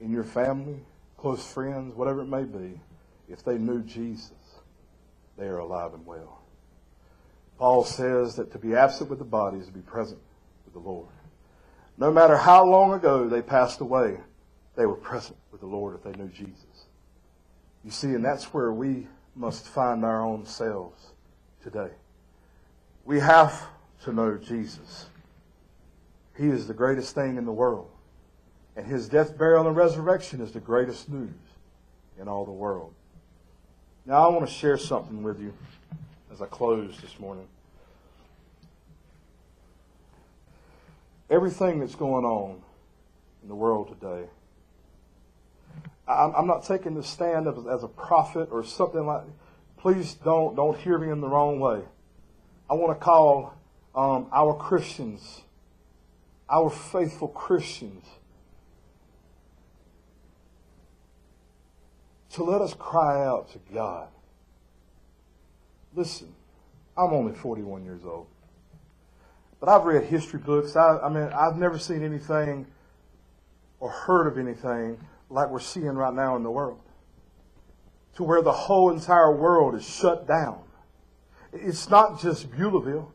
in 0.00 0.12
your 0.12 0.24
family, 0.24 0.78
close 1.16 1.44
friends, 1.44 1.94
whatever 1.94 2.22
it 2.22 2.28
may 2.28 2.44
be, 2.44 2.80
if 3.28 3.44
they 3.44 3.58
knew 3.58 3.82
Jesus, 3.82 4.32
they 5.36 5.46
are 5.46 5.58
alive 5.58 5.94
and 5.94 6.06
well. 6.06 6.41
Paul 7.62 7.84
says 7.84 8.34
that 8.34 8.50
to 8.50 8.58
be 8.58 8.74
absent 8.74 9.08
with 9.08 9.20
the 9.20 9.24
body 9.24 9.58
is 9.58 9.66
to 9.66 9.72
be 9.72 9.82
present 9.82 10.18
with 10.64 10.74
the 10.74 10.80
Lord. 10.80 11.06
No 11.96 12.10
matter 12.10 12.36
how 12.36 12.64
long 12.64 12.92
ago 12.92 13.28
they 13.28 13.40
passed 13.40 13.80
away, 13.80 14.18
they 14.74 14.84
were 14.84 14.96
present 14.96 15.36
with 15.52 15.60
the 15.60 15.68
Lord 15.68 15.94
if 15.94 16.02
they 16.02 16.10
knew 16.20 16.28
Jesus. 16.30 16.88
You 17.84 17.92
see, 17.92 18.08
and 18.08 18.24
that's 18.24 18.52
where 18.52 18.72
we 18.72 19.06
must 19.36 19.64
find 19.64 20.04
our 20.04 20.24
own 20.24 20.44
selves 20.44 21.12
today. 21.62 21.90
We 23.04 23.20
have 23.20 23.64
to 24.06 24.12
know 24.12 24.38
Jesus. 24.38 25.06
He 26.36 26.48
is 26.48 26.66
the 26.66 26.74
greatest 26.74 27.14
thing 27.14 27.36
in 27.36 27.44
the 27.44 27.52
world. 27.52 27.92
And 28.74 28.84
his 28.84 29.08
death, 29.08 29.38
burial, 29.38 29.68
and 29.68 29.76
resurrection 29.76 30.40
is 30.40 30.50
the 30.50 30.58
greatest 30.58 31.08
news 31.08 31.30
in 32.20 32.26
all 32.26 32.44
the 32.44 32.50
world. 32.50 32.92
Now, 34.04 34.28
I 34.28 34.32
want 34.32 34.48
to 34.48 34.52
share 34.52 34.78
something 34.78 35.22
with 35.22 35.40
you 35.40 35.54
as 36.32 36.42
I 36.42 36.46
close 36.46 36.98
this 37.00 37.20
morning. 37.20 37.46
Everything 41.32 41.80
that's 41.80 41.94
going 41.94 42.24
on 42.24 42.62
in 43.42 43.48
the 43.48 43.54
world 43.54 43.88
today, 43.88 44.28
I'm, 46.06 46.46
not 46.46 46.64
taking 46.64 46.94
the 46.94 47.02
stand 47.02 47.48
as 47.48 47.82
a 47.82 47.88
prophet 47.88 48.48
or 48.52 48.62
something 48.62 49.06
like. 49.06 49.22
Please 49.78 50.14
don't 50.14 50.54
don't 50.54 50.78
hear 50.78 50.98
me 50.98 51.10
in 51.10 51.20
the 51.20 51.28
wrong 51.28 51.58
way. 51.58 51.80
I 52.70 52.74
want 52.74 52.96
to 52.96 53.04
call 53.04 53.54
um, 53.94 54.28
our 54.32 54.54
Christians, 54.54 55.42
our 56.48 56.70
faithful 56.70 57.28
Christians, 57.28 58.04
to 62.30 62.44
let 62.44 62.60
us 62.60 62.74
cry 62.74 63.24
out 63.24 63.50
to 63.52 63.60
God 63.72 64.08
Listen, 65.94 66.34
I'm 66.96 67.12
only 67.12 67.34
41 67.34 67.84
years 67.84 68.02
old. 68.04 68.26
But 69.62 69.68
I've 69.68 69.84
read 69.84 70.02
history 70.02 70.40
books. 70.40 70.74
I, 70.74 70.98
I 70.98 71.08
mean, 71.08 71.22
I've 71.32 71.56
never 71.56 71.78
seen 71.78 72.02
anything 72.02 72.66
or 73.78 73.90
heard 73.90 74.26
of 74.26 74.36
anything 74.36 74.98
like 75.30 75.50
we're 75.50 75.60
seeing 75.60 75.92
right 75.92 76.12
now 76.12 76.34
in 76.34 76.42
the 76.42 76.50
world. 76.50 76.80
To 78.16 78.24
where 78.24 78.42
the 78.42 78.50
whole 78.50 78.90
entire 78.90 79.32
world 79.32 79.76
is 79.76 79.88
shut 79.88 80.26
down. 80.26 80.64
It's 81.52 81.88
not 81.88 82.20
just 82.20 82.50
Beulaville. 82.50 83.12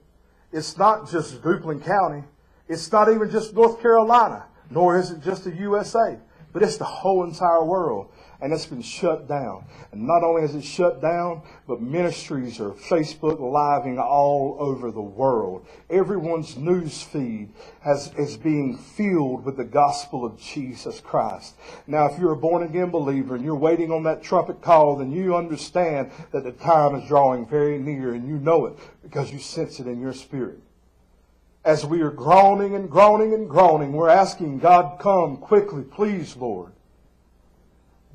It's 0.53 0.77
not 0.77 1.11
just 1.11 1.41
Duplin 1.41 1.83
County. 1.83 2.23
It's 2.69 2.89
not 2.93 3.09
even 3.09 3.29
just 3.29 3.53
North 3.53 3.81
Carolina, 3.81 4.45
nor 4.69 4.97
is 4.97 5.11
it 5.11 5.19
just 5.19 5.43
the 5.43 5.51
USA. 5.51 6.17
But 6.53 6.63
it's 6.63 6.77
the 6.77 6.85
whole 6.85 7.23
entire 7.23 7.63
world. 7.63 8.11
And 8.39 8.53
it's 8.53 8.67
been 8.67 8.83
shut 8.83 9.27
down. 9.27 9.65
And 9.91 10.05
not 10.05 10.23
only 10.23 10.43
is 10.43 10.53
it 10.53 10.63
shut 10.63 11.01
down, 11.01 11.41
but 11.67 11.81
ministries 11.81 12.59
are 12.59 12.71
Facebook 12.71 13.39
living 13.39 13.97
all 13.97 14.57
over 14.59 14.91
the 14.91 15.01
world. 15.01 15.65
Everyone's 15.89 16.55
news 16.55 17.01
feed 17.01 17.49
has, 17.81 18.11
is 18.15 18.37
being 18.37 18.77
filled 18.77 19.43
with 19.43 19.57
the 19.57 19.63
gospel 19.63 20.23
of 20.23 20.39
Jesus 20.39 20.99
Christ. 20.99 21.55
Now, 21.87 22.05
if 22.05 22.19
you're 22.19 22.33
a 22.33 22.37
born 22.37 22.61
again 22.61 22.91
believer 22.91 23.35
and 23.35 23.43
you're 23.43 23.55
waiting 23.55 23.91
on 23.91 24.03
that 24.03 24.21
trumpet 24.21 24.61
call, 24.61 24.97
then 24.97 25.11
you 25.11 25.35
understand 25.35 26.11
that 26.31 26.43
the 26.43 26.51
time 26.51 26.93
is 26.95 27.07
drawing 27.07 27.47
very 27.47 27.79
near 27.79 28.13
and 28.13 28.27
you 28.27 28.37
know 28.37 28.67
it 28.67 28.77
because 29.01 29.31
you 29.31 29.39
sense 29.39 29.79
it 29.79 29.87
in 29.87 29.99
your 29.99 30.13
spirit 30.13 30.59
as 31.67 31.85
we 31.85 32.01
are 32.01 32.11
groaning 32.11 32.75
and 32.75 32.89
groaning 32.89 33.33
and 33.33 33.49
groaning, 33.49 33.91
we're 33.91 34.07
asking 34.07 34.57
God, 34.57 34.99
come 34.99 35.35
quickly, 35.35 35.83
please, 35.83 36.33
Lord. 36.37 36.71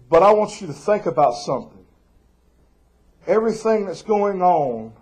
But 0.08 0.22
I 0.22 0.32
want 0.32 0.62
you 0.62 0.66
to 0.68 0.72
think 0.72 1.04
about 1.04 1.32
something. 1.32 1.84
Everything 3.26 3.84
that's 3.84 4.00
going 4.00 4.40
on, 4.40 4.94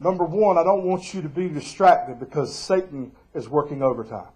number 0.00 0.24
one, 0.24 0.56
I 0.56 0.64
don't 0.64 0.84
want 0.84 1.12
you 1.12 1.20
to 1.20 1.28
be 1.28 1.50
distracted 1.50 2.18
because 2.18 2.54
Satan 2.54 3.12
is 3.34 3.50
working 3.50 3.82
overtime. 3.82 4.32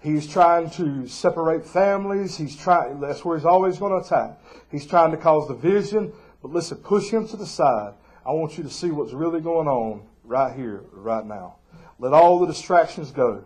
He's 0.00 0.26
trying 0.26 0.68
to 0.70 1.06
separate 1.06 1.64
families. 1.64 2.36
He's 2.36 2.56
trying, 2.56 2.98
that's 2.98 3.24
where 3.24 3.38
he's 3.38 3.46
always 3.46 3.78
going 3.78 3.92
to 3.92 4.04
attack. 4.04 4.40
He's 4.68 4.84
trying 4.84 5.12
to 5.12 5.16
cause 5.16 5.46
division. 5.46 6.12
But 6.42 6.50
listen, 6.50 6.78
push 6.78 7.08
him 7.08 7.28
to 7.28 7.36
the 7.36 7.46
side. 7.46 7.94
I 8.26 8.32
want 8.32 8.58
you 8.58 8.64
to 8.64 8.70
see 8.70 8.90
what's 8.90 9.12
really 9.12 9.40
going 9.40 9.68
on 9.68 10.08
right 10.24 10.56
here, 10.56 10.82
right 10.90 11.24
now. 11.24 11.59
Let 12.00 12.14
all 12.14 12.38
the 12.38 12.46
distractions 12.46 13.10
go 13.10 13.44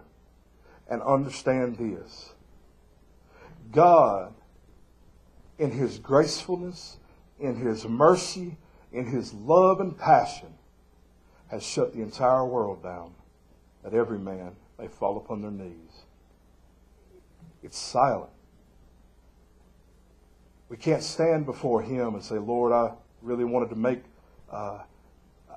and 0.89 1.03
understand 1.03 1.77
this. 1.77 2.35
God, 3.73 4.33
in 5.59 5.73
His 5.73 5.99
gracefulness, 5.99 6.99
in 7.41 7.57
His 7.57 7.85
mercy, 7.85 8.57
in 8.93 9.07
His 9.07 9.35
love 9.35 9.81
and 9.81 9.99
passion, 9.99 10.55
has 11.49 11.65
shut 11.65 11.95
the 11.95 12.01
entire 12.01 12.47
world 12.47 12.81
down 12.81 13.15
that 13.83 13.93
every 13.93 14.21
man 14.21 14.53
may 14.79 14.87
fall 14.87 15.17
upon 15.17 15.43
their 15.43 15.51
knees. 15.51 16.05
It's 17.61 17.77
silent. 17.77 18.31
We 20.69 20.77
can't 20.77 21.03
stand 21.03 21.45
before 21.45 21.83
Him 21.83 22.15
and 22.15 22.23
say, 22.23 22.39
Lord, 22.39 22.73
I 22.73 22.93
really 23.21 23.45
wanted 23.45 23.71
to 23.71 23.77
make, 23.77 24.03
uh, 24.49 24.79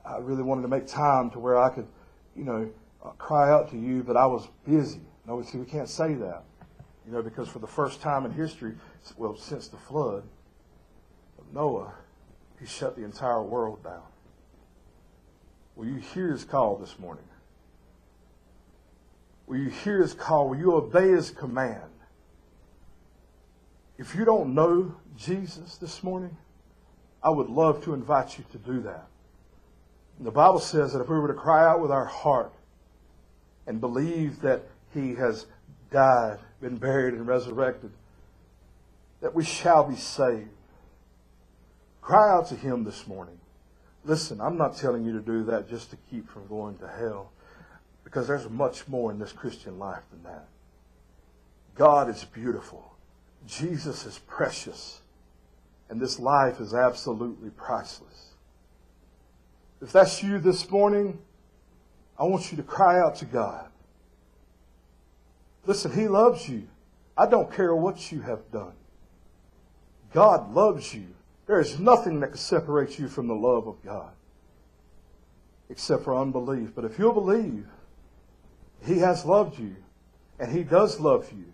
I 0.03 0.17
really 0.17 0.43
wanted 0.43 0.63
to 0.63 0.67
make 0.67 0.87
time 0.87 1.29
to 1.31 1.39
where 1.39 1.59
I 1.59 1.69
could, 1.69 1.87
you 2.35 2.43
know, 2.43 2.69
Uh, 3.03 3.09
cry 3.11 3.51
out 3.51 3.69
to 3.71 3.77
you, 3.77 4.03
but 4.03 4.17
I 4.17 4.25
was 4.25 4.47
busy. 4.67 5.01
No, 5.25 5.41
see, 5.41 5.57
we 5.57 5.65
can't 5.65 5.89
say 5.89 6.13
that. 6.15 6.43
You 7.05 7.13
know, 7.13 7.21
because 7.21 7.47
for 7.47 7.59
the 7.59 7.67
first 7.67 8.01
time 8.01 8.25
in 8.25 8.31
history, 8.31 8.73
well, 9.17 9.35
since 9.37 9.67
the 9.67 9.77
flood 9.77 10.23
of 11.37 11.53
Noah, 11.53 11.93
he 12.59 12.65
shut 12.65 12.95
the 12.95 13.03
entire 13.03 13.41
world 13.41 13.83
down. 13.83 14.01
Will 15.75 15.85
you 15.85 15.95
hear 15.95 16.31
his 16.31 16.43
call 16.43 16.77
this 16.77 16.97
morning? 16.99 17.23
Will 19.45 19.57
you 19.57 19.69
hear 19.69 20.01
his 20.01 20.13
call? 20.13 20.49
Will 20.49 20.57
you 20.57 20.73
obey 20.73 21.09
his 21.09 21.31
command? 21.31 21.91
If 23.97 24.15
you 24.15 24.25
don't 24.25 24.53
know 24.53 24.95
Jesus 25.15 25.77
this 25.77 26.03
morning, 26.03 26.35
I 27.23 27.29
would 27.29 27.49
love 27.49 27.83
to 27.85 27.93
invite 27.93 28.37
you 28.37 28.45
to 28.51 28.57
do 28.57 28.81
that. 28.81 29.07
The 30.19 30.31
Bible 30.31 30.59
says 30.59 30.93
that 30.93 31.01
if 31.01 31.09
we 31.09 31.19
were 31.19 31.27
to 31.27 31.33
cry 31.33 31.65
out 31.65 31.79
with 31.79 31.91
our 31.91 32.05
heart, 32.05 32.51
and 33.67 33.79
believe 33.79 34.41
that 34.41 34.63
he 34.93 35.13
has 35.15 35.45
died, 35.91 36.39
been 36.61 36.77
buried, 36.77 37.13
and 37.13 37.27
resurrected, 37.27 37.91
that 39.21 39.35
we 39.35 39.43
shall 39.43 39.83
be 39.83 39.95
saved. 39.95 40.49
Cry 42.01 42.31
out 42.31 42.47
to 42.47 42.55
him 42.55 42.83
this 42.83 43.05
morning. 43.05 43.37
Listen, 44.05 44.39
I'm 44.39 44.57
not 44.57 44.77
telling 44.77 45.03
you 45.05 45.13
to 45.13 45.19
do 45.19 45.43
that 45.45 45.69
just 45.69 45.89
to 45.91 45.97
keep 46.09 46.29
from 46.29 46.47
going 46.47 46.77
to 46.77 46.87
hell, 46.87 47.31
because 48.03 48.27
there's 48.27 48.49
much 48.49 48.87
more 48.87 49.11
in 49.11 49.19
this 49.19 49.33
Christian 49.33 49.77
life 49.77 50.03
than 50.11 50.23
that. 50.23 50.47
God 51.75 52.09
is 52.09 52.23
beautiful. 52.23 52.95
Jesus 53.45 54.05
is 54.05 54.19
precious. 54.19 55.01
And 55.89 56.01
this 56.01 56.19
life 56.19 56.59
is 56.59 56.73
absolutely 56.73 57.49
priceless. 57.49 58.31
If 59.81 59.91
that's 59.91 60.21
you 60.21 60.39
this 60.39 60.69
morning, 60.69 61.19
I 62.19 62.23
want 62.23 62.51
you 62.51 62.57
to 62.57 62.63
cry 62.63 62.99
out 62.99 63.15
to 63.17 63.25
God. 63.25 63.69
Listen, 65.65 65.91
He 65.91 66.07
loves 66.07 66.47
you. 66.47 66.67
I 67.17 67.27
don't 67.27 67.51
care 67.51 67.75
what 67.75 68.11
you 68.11 68.21
have 68.21 68.51
done. 68.51 68.73
God 70.13 70.53
loves 70.53 70.93
you. 70.93 71.07
There 71.45 71.59
is 71.59 71.79
nothing 71.79 72.19
that 72.21 72.27
can 72.27 72.37
separate 72.37 72.99
you 72.99 73.07
from 73.07 73.27
the 73.27 73.35
love 73.35 73.67
of 73.67 73.83
God 73.83 74.11
except 75.69 76.03
for 76.03 76.19
unbelief. 76.19 76.71
But 76.75 76.85
if 76.85 76.97
you'll 76.97 77.13
believe, 77.13 77.65
He 78.85 78.99
has 78.99 79.25
loved 79.25 79.59
you, 79.59 79.75
and 80.39 80.51
He 80.51 80.63
does 80.63 80.99
love 80.99 81.31
you, 81.31 81.45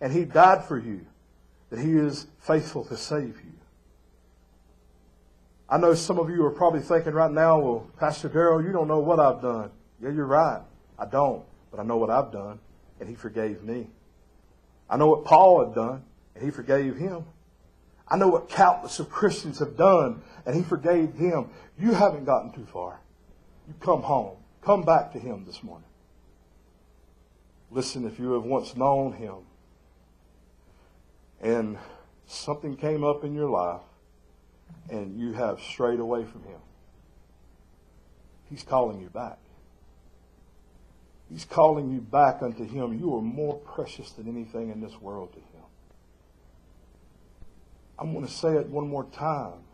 and 0.00 0.12
He 0.12 0.24
died 0.24 0.64
for 0.64 0.78
you, 0.78 1.04
that 1.70 1.78
He 1.78 1.92
is 1.92 2.26
faithful 2.38 2.84
to 2.86 2.96
save 2.96 3.36
you. 3.44 3.52
I 5.68 5.76
know 5.76 5.94
some 5.94 6.18
of 6.18 6.30
you 6.30 6.44
are 6.46 6.50
probably 6.50 6.80
thinking 6.80 7.12
right 7.12 7.30
now, 7.30 7.58
well, 7.58 7.86
Pastor 7.98 8.28
Darrell, 8.28 8.62
you 8.62 8.72
don't 8.72 8.88
know 8.88 9.00
what 9.00 9.20
I've 9.20 9.42
done. 9.42 9.70
Yeah, 10.00 10.10
you're 10.10 10.26
right. 10.26 10.62
I 10.98 11.06
don't, 11.06 11.44
but 11.70 11.80
I 11.80 11.82
know 11.82 11.96
what 11.96 12.10
I've 12.10 12.32
done, 12.32 12.60
and 13.00 13.08
he 13.08 13.14
forgave 13.14 13.62
me. 13.62 13.88
I 14.88 14.96
know 14.96 15.08
what 15.08 15.24
Paul 15.24 15.64
had 15.64 15.74
done, 15.74 16.04
and 16.34 16.44
he 16.44 16.50
forgave 16.50 16.96
him. 16.96 17.24
I 18.06 18.16
know 18.16 18.28
what 18.28 18.48
countless 18.48 19.00
of 19.00 19.10
Christians 19.10 19.58
have 19.58 19.76
done, 19.76 20.22
and 20.46 20.56
he 20.56 20.62
forgave 20.62 21.18
them. 21.18 21.50
You 21.78 21.92
haven't 21.92 22.24
gotten 22.24 22.52
too 22.52 22.66
far. 22.72 23.00
You 23.66 23.74
come 23.80 24.02
home. 24.02 24.36
Come 24.62 24.82
back 24.82 25.12
to 25.12 25.18
him 25.18 25.44
this 25.44 25.62
morning. 25.62 25.88
Listen, 27.70 28.06
if 28.06 28.18
you 28.18 28.32
have 28.32 28.44
once 28.44 28.74
known 28.76 29.12
him, 29.12 29.36
and 31.40 31.78
something 32.26 32.76
came 32.76 33.04
up 33.04 33.24
in 33.24 33.34
your 33.34 33.50
life, 33.50 33.82
and 34.88 35.18
you 35.20 35.34
have 35.34 35.60
strayed 35.60 36.00
away 36.00 36.24
from 36.24 36.44
him, 36.44 36.60
he's 38.48 38.62
calling 38.62 39.00
you 39.00 39.10
back. 39.10 39.38
He's 41.30 41.44
calling 41.44 41.90
you 41.90 42.00
back 42.00 42.42
unto 42.42 42.64
him. 42.64 42.98
You 42.98 43.14
are 43.16 43.22
more 43.22 43.56
precious 43.58 44.12
than 44.12 44.28
anything 44.28 44.70
in 44.70 44.80
this 44.80 45.00
world 45.00 45.32
to 45.32 45.38
him. 45.38 45.64
I'm 47.98 48.12
going 48.12 48.26
to 48.26 48.32
say 48.32 48.54
it 48.54 48.68
one 48.68 48.88
more 48.88 49.04
time. 49.04 49.64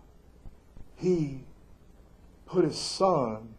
He 0.96 1.44
put 2.46 2.64
his 2.64 2.78
son 2.78 3.54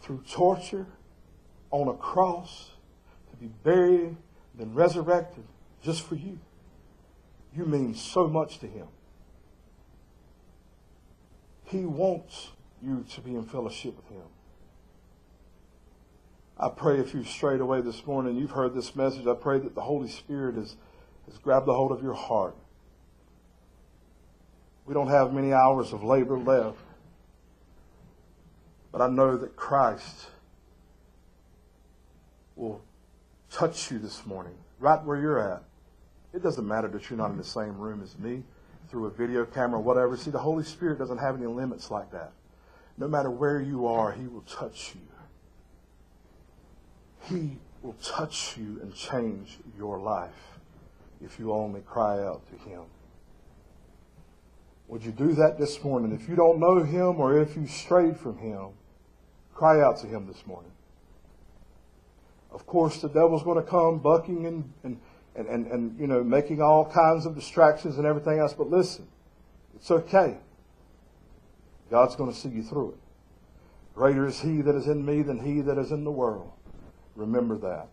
through 0.00 0.22
torture 0.30 0.86
on 1.70 1.88
a 1.88 1.94
cross 1.94 2.70
to 3.30 3.36
be 3.36 3.46
buried, 3.46 4.16
then 4.54 4.74
resurrected 4.74 5.44
just 5.82 6.02
for 6.02 6.14
you. 6.14 6.38
You 7.54 7.66
mean 7.66 7.94
so 7.94 8.26
much 8.26 8.58
to 8.60 8.66
him. 8.66 8.86
He 11.64 11.84
wants 11.84 12.50
you 12.82 13.04
to 13.14 13.20
be 13.20 13.34
in 13.34 13.44
fellowship 13.44 13.96
with 13.96 14.08
him. 14.08 14.26
I 16.62 16.68
pray 16.68 17.00
if 17.00 17.12
you've 17.12 17.26
strayed 17.26 17.60
away 17.60 17.80
this 17.80 18.06
morning, 18.06 18.36
you've 18.36 18.52
heard 18.52 18.72
this 18.72 18.94
message, 18.94 19.26
I 19.26 19.34
pray 19.34 19.58
that 19.58 19.74
the 19.74 19.80
Holy 19.80 20.08
Spirit 20.08 20.54
has, 20.54 20.76
has 21.26 21.36
grabbed 21.38 21.66
a 21.66 21.72
hold 21.72 21.90
of 21.90 22.04
your 22.04 22.14
heart. 22.14 22.54
We 24.86 24.94
don't 24.94 25.08
have 25.08 25.32
many 25.32 25.52
hours 25.52 25.92
of 25.92 26.04
labor 26.04 26.38
left, 26.38 26.78
but 28.92 29.00
I 29.00 29.08
know 29.08 29.36
that 29.38 29.56
Christ 29.56 30.28
will 32.54 32.80
touch 33.50 33.90
you 33.90 33.98
this 33.98 34.24
morning, 34.24 34.54
right 34.78 35.02
where 35.02 35.20
you're 35.20 35.40
at. 35.40 35.64
It 36.32 36.44
doesn't 36.44 36.66
matter 36.66 36.86
that 36.86 37.10
you're 37.10 37.16
not 37.16 37.32
in 37.32 37.38
the 37.38 37.44
same 37.44 37.76
room 37.76 38.00
as 38.04 38.16
me, 38.20 38.44
through 38.88 39.06
a 39.06 39.10
video 39.10 39.44
camera, 39.46 39.80
or 39.80 39.82
whatever. 39.82 40.16
See, 40.16 40.30
the 40.30 40.38
Holy 40.38 40.62
Spirit 40.62 41.00
doesn't 41.00 41.18
have 41.18 41.34
any 41.34 41.46
limits 41.46 41.90
like 41.90 42.12
that. 42.12 42.32
No 42.98 43.08
matter 43.08 43.30
where 43.30 43.60
you 43.60 43.88
are, 43.88 44.12
He 44.12 44.28
will 44.28 44.42
touch 44.42 44.92
you. 44.94 45.11
He 47.28 47.58
will 47.82 47.96
touch 48.02 48.56
you 48.56 48.80
and 48.80 48.94
change 48.94 49.58
your 49.76 49.98
life 49.98 50.58
if 51.24 51.38
you 51.38 51.52
only 51.52 51.80
cry 51.80 52.22
out 52.22 52.42
to 52.50 52.68
Him. 52.68 52.82
Would 54.88 55.04
you 55.04 55.12
do 55.12 55.32
that 55.34 55.58
this 55.58 55.82
morning? 55.82 56.12
If 56.12 56.28
you 56.28 56.36
don't 56.36 56.58
know 56.58 56.82
Him 56.82 57.20
or 57.20 57.38
if 57.38 57.56
you 57.56 57.66
strayed 57.66 58.16
from 58.16 58.38
Him, 58.38 58.68
cry 59.54 59.80
out 59.80 59.98
to 60.00 60.06
Him 60.06 60.26
this 60.26 60.46
morning. 60.46 60.70
Of 62.50 62.66
course, 62.66 63.00
the 63.00 63.08
devil's 63.08 63.42
going 63.42 63.62
to 63.62 63.68
come 63.68 63.98
bucking 63.98 64.46
and, 64.46 64.70
and, 64.82 65.00
and, 65.34 65.46
and, 65.46 65.66
and, 65.68 65.98
you 65.98 66.06
know, 66.06 66.22
making 66.22 66.60
all 66.60 66.84
kinds 66.84 67.24
of 67.24 67.34
distractions 67.34 67.96
and 67.96 68.06
everything 68.06 68.38
else. 68.38 68.52
But 68.52 68.68
listen, 68.68 69.06
it's 69.74 69.90
okay. 69.90 70.36
God's 71.90 72.16
going 72.16 72.30
to 72.30 72.36
see 72.36 72.50
you 72.50 72.62
through 72.62 72.90
it. 72.90 72.98
Greater 73.94 74.26
is 74.26 74.40
He 74.40 74.60
that 74.62 74.74
is 74.74 74.86
in 74.86 75.04
me 75.04 75.22
than 75.22 75.38
He 75.38 75.60
that 75.62 75.78
is 75.78 75.92
in 75.92 76.04
the 76.04 76.10
world. 76.10 76.52
Remember 77.16 77.56
that. 77.58 77.88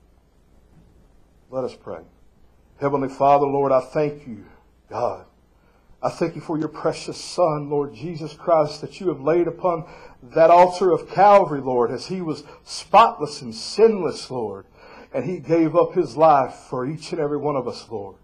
Let 1.49 1.63
us 1.63 1.76
pray. 1.76 2.01
Heavenly 2.80 3.09
Father, 3.09 3.45
Lord, 3.45 3.72
I 3.72 3.82
thank 3.82 4.28
you, 4.28 4.45
God. 4.89 5.26
I 6.01 6.09
thank 6.09 6.36
you 6.36 6.41
for 6.41 6.57
your 6.57 6.70
precious 6.70 7.17
Son, 7.17 7.70
Lord 7.70 7.93
Jesus 7.93 8.34
Christ, 8.34 8.80
that 8.82 9.01
you 9.01 9.09
have 9.09 9.20
laid 9.20 9.47
upon 9.47 9.86
that 10.24 10.49
altar 10.49 10.91
of 10.91 11.09
Calvary, 11.09 11.59
Lord, 11.59 11.91
as 11.91 12.07
he 12.07 12.22
was 12.22 12.43
spotless 12.63 13.41
and 13.41 13.53
sinless, 13.53 14.32
Lord. 14.32 14.65
And 15.13 15.26
he 15.26 15.39
gave 15.39 15.76
up 15.76 15.93
his 15.93 16.15
life 16.15 16.53
for 16.70 16.86
each 16.86 17.11
and 17.11 17.20
every 17.20 17.38
one 17.38 17.57
of 17.57 17.67
us, 17.67 17.86
Lord. 17.89 18.15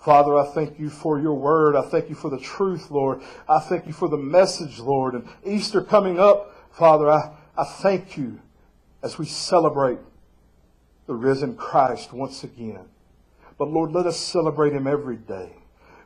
Father, 0.00 0.36
I 0.36 0.44
thank 0.44 0.78
you 0.78 0.90
for 0.90 1.18
your 1.18 1.32
word. 1.32 1.76
I 1.76 1.82
thank 1.82 2.10
you 2.10 2.14
for 2.14 2.28
the 2.28 2.38
truth, 2.38 2.90
Lord. 2.90 3.22
I 3.48 3.58
thank 3.58 3.86
you 3.86 3.94
for 3.94 4.08
the 4.08 4.18
message, 4.18 4.78
Lord. 4.78 5.14
And 5.14 5.26
Easter 5.46 5.80
coming 5.80 6.18
up, 6.18 6.68
Father, 6.72 7.10
I, 7.10 7.34
I 7.56 7.64
thank 7.64 8.18
you 8.18 8.38
as 9.02 9.16
we 9.16 9.24
celebrate 9.24 9.98
the 11.06 11.14
risen 11.14 11.56
Christ 11.56 12.12
once 12.12 12.44
again. 12.44 12.86
But 13.58 13.70
Lord, 13.70 13.92
let 13.92 14.06
us 14.06 14.18
celebrate 14.18 14.72
him 14.72 14.86
every 14.86 15.16
day 15.16 15.50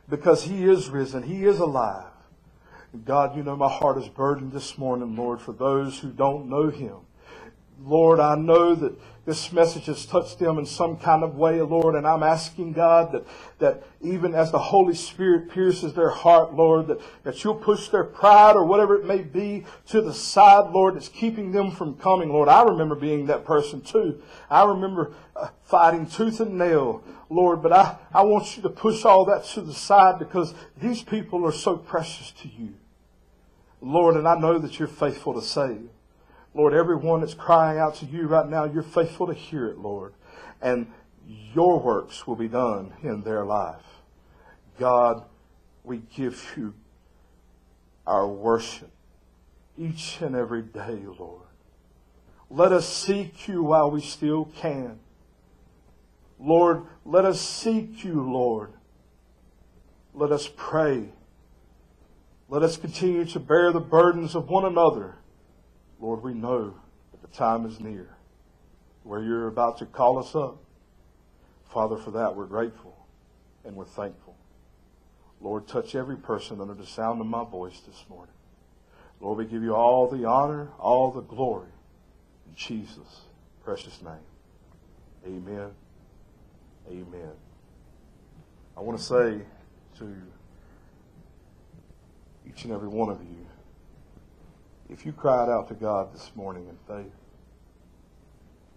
because 0.07 0.43
he 0.43 0.63
is 0.63 0.89
risen. 0.89 1.23
He 1.23 1.45
is 1.45 1.59
alive. 1.59 2.05
God, 3.05 3.35
you 3.35 3.43
know 3.43 3.55
my 3.55 3.69
heart 3.69 3.97
is 3.97 4.09
burdened 4.09 4.51
this 4.51 4.77
morning, 4.77 5.15
Lord, 5.15 5.41
for 5.41 5.51
those 5.51 5.99
who 5.99 6.09
don't 6.09 6.49
know 6.49 6.69
him. 6.69 6.97
Lord, 7.81 8.19
I 8.19 8.35
know 8.35 8.75
that 8.75 8.93
this 9.25 9.51
message 9.53 9.85
has 9.85 10.07
touched 10.07 10.39
them 10.39 10.57
in 10.57 10.65
some 10.65 10.97
kind 10.97 11.23
of 11.23 11.35
way, 11.35 11.61
Lord, 11.61 11.93
and 11.93 12.07
I'm 12.07 12.23
asking 12.23 12.73
God 12.73 13.11
that, 13.11 13.25
that 13.59 13.83
even 14.01 14.33
as 14.33 14.51
the 14.51 14.57
Holy 14.57 14.95
Spirit 14.95 15.51
pierces 15.51 15.93
their 15.93 16.09
heart, 16.09 16.55
Lord, 16.55 16.87
that, 16.87 16.99
that 17.23 17.43
you'll 17.43 17.53
push 17.53 17.89
their 17.89 18.03
pride 18.03 18.55
or 18.55 18.65
whatever 18.65 18.95
it 18.95 19.05
may 19.05 19.21
be 19.21 19.65
to 19.89 20.01
the 20.01 20.13
side, 20.13 20.71
Lord, 20.71 20.95
that's 20.95 21.09
keeping 21.09 21.51
them 21.51 21.69
from 21.69 21.93
coming, 21.95 22.29
Lord. 22.29 22.49
I 22.49 22.63
remember 22.63 22.95
being 22.95 23.27
that 23.27 23.45
person 23.45 23.81
too. 23.81 24.19
I 24.49 24.63
remember 24.65 25.13
uh, 25.35 25.49
fighting 25.63 26.07
tooth 26.07 26.39
and 26.39 26.57
nail, 26.57 27.03
Lord, 27.29 27.61
but 27.61 27.71
I, 27.71 27.97
I 28.11 28.23
want 28.23 28.57
you 28.57 28.63
to 28.63 28.69
push 28.69 29.05
all 29.05 29.25
that 29.25 29.45
to 29.53 29.61
the 29.61 29.73
side 29.73 30.17
because 30.17 30.55
these 30.81 31.03
people 31.03 31.45
are 31.45 31.51
so 31.51 31.77
precious 31.77 32.31
to 32.41 32.47
you. 32.47 32.73
Lord, 33.79 34.15
and 34.15 34.27
I 34.27 34.39
know 34.39 34.57
that 34.57 34.79
you're 34.79 34.87
faithful 34.87 35.35
to 35.35 35.41
save. 35.41 35.87
Lord, 36.53 36.73
everyone 36.73 37.21
that's 37.21 37.33
crying 37.33 37.79
out 37.79 37.95
to 37.95 38.05
you 38.05 38.27
right 38.27 38.47
now, 38.47 38.65
you're 38.65 38.83
faithful 38.83 39.27
to 39.27 39.33
hear 39.33 39.67
it, 39.67 39.77
Lord. 39.77 40.13
And 40.61 40.87
your 41.53 41.79
works 41.79 42.25
will 42.25 42.35
be 42.35 42.47
done 42.47 42.93
in 43.03 43.21
their 43.21 43.45
life. 43.45 43.83
God, 44.79 45.23
we 45.83 45.97
give 46.15 46.53
you 46.57 46.73
our 48.07 48.27
worship 48.27 48.89
each 49.77 50.19
and 50.21 50.35
every 50.35 50.63
day, 50.63 50.99
Lord. 51.19 51.43
Let 52.49 52.71
us 52.71 52.87
seek 52.91 53.47
you 53.47 53.63
while 53.63 53.91
we 53.91 54.01
still 54.01 54.45
can. 54.45 54.99
Lord, 56.39 56.83
let 57.05 57.25
us 57.25 57.39
seek 57.39 58.03
you, 58.03 58.21
Lord. 58.23 58.73
Let 60.15 60.31
us 60.31 60.49
pray. 60.55 61.09
Let 62.47 62.63
us 62.63 62.75
continue 62.75 63.25
to 63.25 63.39
bear 63.39 63.71
the 63.71 63.79
burdens 63.79 64.35
of 64.35 64.49
one 64.49 64.65
another 64.65 65.18
Lord, 65.99 66.23
we 66.23 66.33
know 66.33 66.75
that 67.11 67.21
the 67.21 67.35
time 67.35 67.65
is 67.65 67.79
near 67.79 68.15
where 69.03 69.21
you're 69.21 69.47
about 69.47 69.77
to 69.79 69.85
call 69.85 70.19
us 70.19 70.35
up. 70.35 70.57
Father, 71.65 71.97
for 71.97 72.11
that 72.11 72.35
we're 72.35 72.45
grateful 72.45 72.95
and 73.63 73.75
we're 73.75 73.85
thankful. 73.85 74.35
Lord, 75.41 75.67
touch 75.67 75.95
every 75.95 76.17
person 76.17 76.59
under 76.59 76.73
the 76.73 76.85
sound 76.85 77.21
of 77.21 77.27
my 77.27 77.43
voice 77.43 77.79
this 77.87 78.03
morning. 78.09 78.33
Lord, 79.21 79.37
we 79.37 79.45
give 79.45 79.63
you 79.63 79.75
all 79.75 80.07
the 80.07 80.25
honor, 80.25 80.69
all 80.79 81.11
the 81.11 81.21
glory 81.21 81.69
in 82.47 82.55
Jesus' 82.55 83.21
precious 83.63 84.01
name. 84.01 84.13
Amen. 85.25 85.69
Amen. 86.89 87.31
I 88.75 88.81
want 88.81 88.97
to 88.97 89.03
say 89.03 89.41
to 89.99 90.15
each 92.47 92.63
and 92.63 92.73
every 92.73 92.87
one 92.87 93.09
of 93.09 93.21
you, 93.21 93.45
if 94.89 95.05
you 95.05 95.11
cried 95.11 95.49
out 95.49 95.67
to 95.67 95.75
God 95.75 96.13
this 96.13 96.31
morning 96.35 96.67
in 96.67 96.77
faith, 96.87 97.13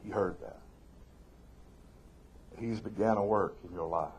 He 0.04 0.10
heard 0.10 0.36
that. 0.40 0.58
He's 2.58 2.80
began 2.80 3.16
a 3.16 3.24
work 3.24 3.56
in 3.66 3.74
your 3.74 3.88
life. 3.88 4.12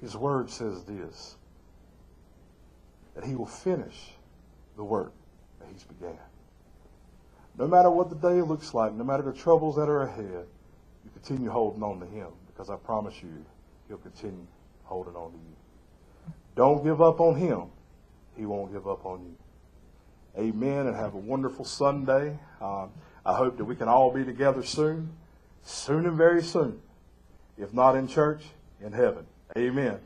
His 0.00 0.16
word 0.16 0.50
says 0.50 0.84
this 0.84 1.36
that 3.14 3.24
He 3.24 3.34
will 3.34 3.46
finish 3.46 4.10
the 4.76 4.84
work 4.84 5.12
that 5.60 5.68
He's 5.72 5.84
began. 5.84 6.18
No 7.56 7.68
matter 7.68 7.90
what 7.90 8.10
the 8.10 8.16
day 8.16 8.42
looks 8.42 8.74
like, 8.74 8.92
no 8.92 9.04
matter 9.04 9.22
the 9.22 9.32
troubles 9.32 9.76
that 9.76 9.88
are 9.88 10.02
ahead, 10.02 10.46
you 11.04 11.10
continue 11.12 11.48
holding 11.48 11.82
on 11.82 12.00
to 12.00 12.06
Him 12.06 12.28
because 12.48 12.70
I 12.70 12.76
promise 12.76 13.14
you, 13.22 13.44
He'll 13.88 13.98
continue 13.98 14.46
holding 14.82 15.14
on 15.14 15.30
to 15.30 15.38
you. 15.38 16.32
Don't 16.56 16.84
give 16.84 17.00
up 17.00 17.20
on 17.20 17.36
Him. 17.36 17.64
He 18.36 18.46
won't 18.46 18.72
give 18.72 18.88
up 18.88 19.06
on 19.06 19.20
you. 19.22 19.36
Amen. 20.38 20.86
And 20.86 20.96
have 20.96 21.14
a 21.14 21.18
wonderful 21.18 21.64
Sunday. 21.64 22.38
Um, 22.60 22.90
I 23.24 23.34
hope 23.34 23.56
that 23.56 23.64
we 23.64 23.76
can 23.76 23.88
all 23.88 24.12
be 24.12 24.24
together 24.24 24.62
soon, 24.62 25.10
soon 25.62 26.06
and 26.06 26.16
very 26.16 26.42
soon. 26.42 26.80
If 27.56 27.72
not 27.72 27.96
in 27.96 28.08
church, 28.08 28.42
in 28.80 28.92
heaven. 28.92 29.26
Amen. 29.56 30.00